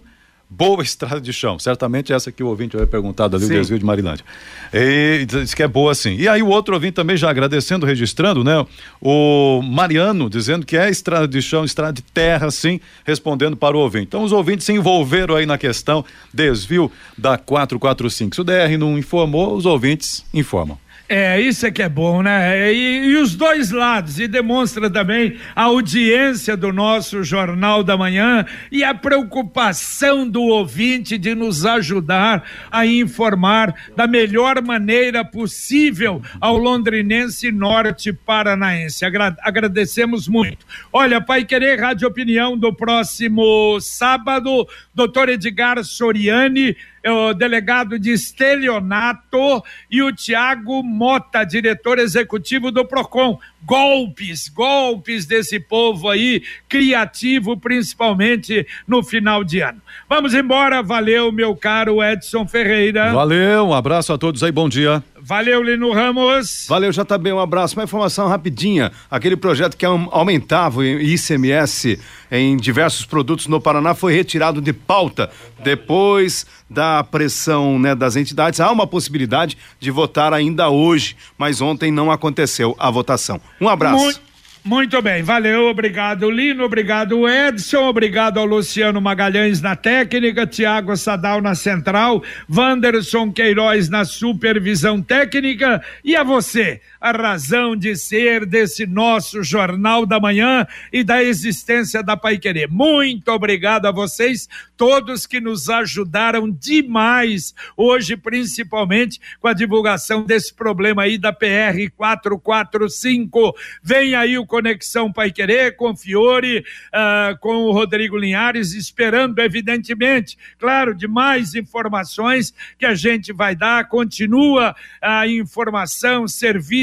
boa 0.56 0.82
estrada 0.84 1.20
de 1.20 1.32
chão. 1.32 1.58
Certamente 1.58 2.12
essa 2.12 2.30
que 2.30 2.42
o 2.42 2.48
ouvinte 2.48 2.76
vai 2.76 2.86
perguntado 2.86 3.36
ali, 3.36 3.46
Sim. 3.46 3.52
o 3.54 3.60
desvio 3.60 3.78
de 3.78 3.84
Marilândia. 3.84 4.24
E 4.72 5.24
diz 5.26 5.54
que 5.54 5.62
é 5.62 5.68
boa 5.68 5.94
sim. 5.94 6.16
E 6.16 6.28
aí 6.28 6.42
o 6.42 6.48
outro 6.48 6.74
ouvinte 6.74 6.94
também 6.94 7.16
já 7.16 7.30
agradecendo, 7.30 7.86
registrando, 7.86 8.44
né? 8.44 8.64
O 9.00 9.60
Mariano 9.62 10.28
dizendo 10.28 10.64
que 10.64 10.76
é 10.76 10.88
estrada 10.90 11.26
de 11.28 11.40
chão, 11.42 11.64
estrada 11.64 11.92
de 11.92 12.02
terra, 12.02 12.50
sim, 12.50 12.80
respondendo 13.04 13.56
para 13.56 13.76
o 13.76 13.80
ouvinte. 13.80 14.06
Então 14.06 14.22
os 14.22 14.32
ouvintes 14.32 14.66
se 14.66 14.72
envolveram 14.72 15.36
aí 15.36 15.46
na 15.46 15.58
questão 15.58 16.04
desvio 16.32 16.90
da 17.16 17.36
445. 17.36 18.34
Se 18.34 18.40
o 18.40 18.44
DR 18.44 18.76
não 18.78 18.98
informou, 18.98 19.56
os 19.56 19.66
ouvintes 19.66 20.24
informam. 20.32 20.78
É, 21.14 21.38
isso 21.38 21.66
é 21.66 21.70
que 21.70 21.82
é 21.82 21.90
bom, 21.90 22.22
né? 22.22 22.72
E, 22.72 23.10
e, 23.10 23.16
os 23.18 23.34
dois 23.34 23.70
lados, 23.70 24.18
e 24.18 24.26
demonstra 24.26 24.88
também 24.88 25.36
a 25.54 25.64
audiência 25.64 26.56
do 26.56 26.72
nosso 26.72 27.22
Jornal 27.22 27.84
da 27.84 27.98
Manhã 27.98 28.46
e 28.70 28.82
a 28.82 28.94
preocupação 28.94 30.26
do 30.26 30.40
ouvinte 30.40 31.18
de 31.18 31.34
nos 31.34 31.66
ajudar 31.66 32.42
a 32.70 32.86
informar 32.86 33.74
da 33.94 34.06
melhor 34.06 34.62
maneira 34.62 35.22
possível 35.22 36.22
ao 36.40 36.56
londrinense 36.56 37.52
norte 37.52 38.10
paranaense. 38.10 39.04
Agra 39.04 39.36
agradecemos 39.42 40.26
muito. 40.26 40.64
Olha, 40.90 41.20
Pai 41.20 41.44
Querer 41.44 41.78
Rádio 41.78 42.08
Opinião 42.08 42.56
do 42.56 42.74
próximo 42.74 43.78
sábado, 43.82 44.66
doutor 44.94 45.28
Edgar 45.28 45.84
Soriani 45.84 46.74
o 47.10 47.34
delegado 47.34 47.98
de 47.98 48.12
estelionato, 48.12 49.62
e 49.90 50.02
o 50.02 50.12
Tiago 50.12 50.82
Mota, 50.82 51.44
diretor 51.44 51.98
executivo 51.98 52.70
do 52.70 52.84
PROCON. 52.84 53.38
Golpes, 53.64 54.48
golpes 54.48 55.24
desse 55.24 55.60
povo 55.60 56.08
aí, 56.08 56.42
criativo, 56.68 57.56
principalmente 57.56 58.66
no 58.86 59.02
final 59.04 59.44
de 59.44 59.60
ano. 59.60 59.80
Vamos 60.08 60.34
embora, 60.34 60.82
valeu, 60.82 61.30
meu 61.30 61.54
caro 61.54 62.02
Edson 62.02 62.46
Ferreira. 62.46 63.12
Valeu, 63.12 63.68
um 63.68 63.74
abraço 63.74 64.12
a 64.12 64.18
todos 64.18 64.42
aí, 64.42 64.50
bom 64.50 64.68
dia. 64.68 65.02
Valeu, 65.24 65.62
Lino 65.62 65.92
Ramos. 65.92 66.66
Valeu, 66.68 66.90
JB, 66.90 67.32
um 67.32 67.38
abraço. 67.38 67.76
Uma 67.76 67.84
informação 67.84 68.26
rapidinha: 68.26 68.90
aquele 69.08 69.36
projeto 69.36 69.76
que 69.76 69.86
aumentava 69.86 70.80
o 70.80 70.84
ICMS 70.84 72.00
em 72.30 72.56
diversos 72.56 73.06
produtos 73.06 73.46
no 73.46 73.60
Paraná 73.60 73.94
foi 73.94 74.12
retirado 74.12 74.60
de 74.60 74.72
pauta 74.72 75.30
depois 75.62 76.44
da 76.68 77.04
pressão 77.04 77.78
né, 77.78 77.94
das 77.94 78.16
entidades. 78.16 78.58
Há 78.58 78.72
uma 78.72 78.86
possibilidade 78.86 79.56
de 79.78 79.90
votar 79.92 80.32
ainda 80.32 80.68
hoje, 80.68 81.16
mas 81.38 81.60
ontem 81.60 81.92
não 81.92 82.10
aconteceu 82.10 82.74
a 82.76 82.90
votação. 82.90 83.40
Um 83.60 83.68
abraço. 83.68 84.02
Muito... 84.02 84.31
Muito 84.64 85.02
bem, 85.02 85.24
valeu, 85.24 85.66
obrigado 85.66 86.30
Lino, 86.30 86.62
obrigado 86.62 87.28
Edson, 87.28 87.82
obrigado 87.88 88.38
ao 88.38 88.46
Luciano 88.46 89.00
Magalhães 89.00 89.60
na 89.60 89.74
técnica, 89.74 90.46
Tiago 90.46 90.96
Sadal 90.96 91.42
na 91.42 91.56
central, 91.56 92.22
Wanderson 92.48 93.32
Queiroz 93.32 93.88
na 93.88 94.04
supervisão 94.04 95.02
técnica 95.02 95.82
e 96.04 96.14
a 96.14 96.22
você, 96.22 96.80
a 97.02 97.10
razão 97.10 97.74
de 97.74 97.96
ser 97.96 98.46
desse 98.46 98.86
nosso 98.86 99.42
Jornal 99.42 100.06
da 100.06 100.20
Manhã 100.20 100.64
e 100.92 101.02
da 101.02 101.20
existência 101.20 102.00
da 102.00 102.16
Pai 102.16 102.38
Querer. 102.38 102.70
Muito 102.70 103.28
obrigado 103.32 103.86
a 103.86 103.90
vocês, 103.90 104.48
todos 104.76 105.26
que 105.26 105.40
nos 105.40 105.68
ajudaram 105.68 106.48
demais 106.48 107.52
hoje, 107.76 108.16
principalmente 108.16 109.20
com 109.40 109.48
a 109.48 109.52
divulgação 109.52 110.22
desse 110.22 110.54
problema 110.54 111.02
aí 111.02 111.18
da 111.18 111.32
PR 111.32 111.90
445. 111.96 113.52
Vem 113.82 114.14
aí 114.14 114.38
o 114.38 114.46
Conexão 114.46 115.12
Pai 115.12 115.32
Querer, 115.32 115.74
com 115.74 115.96
Fiore, 115.96 116.60
uh, 116.60 117.36
com 117.40 117.64
o 117.64 117.72
Rodrigo 117.72 118.16
Linhares, 118.16 118.74
esperando, 118.74 119.40
evidentemente, 119.40 120.38
claro, 120.56 120.94
de 120.94 121.08
mais 121.08 121.56
informações 121.56 122.54
que 122.78 122.86
a 122.86 122.94
gente 122.94 123.32
vai 123.32 123.56
dar. 123.56 123.88
Continua 123.88 124.76
a 125.00 125.26
informação, 125.26 126.28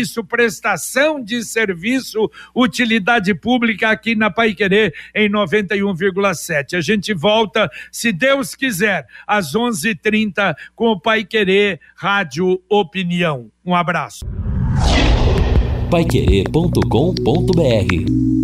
serviço, 0.10 0.24
prestação 0.24 1.24
de 1.24 1.44
serviço, 1.44 2.30
utilidade 2.56 3.34
pública 3.34 3.90
aqui 3.90 4.16
na 4.16 4.30
Pai 4.30 4.54
Querer 4.54 4.94
em 5.16 5.30
91,7. 5.30 6.78
A 6.78 6.82
gente 6.82 7.14
volta, 7.14 7.70
se 7.92 8.12
Deus 8.12 8.56
quiser, 8.56 9.06
às 9.26 9.56
11:30 9.56 10.56
com 10.76 10.88
o 10.88 11.00
Pai 11.00 11.24
Querer 11.24 11.80
Rádio 11.96 12.62
Opinião. 12.70 13.50
Um 13.66 13.76
abraço 13.76 14.26
paiquerê.com.br 15.90 18.39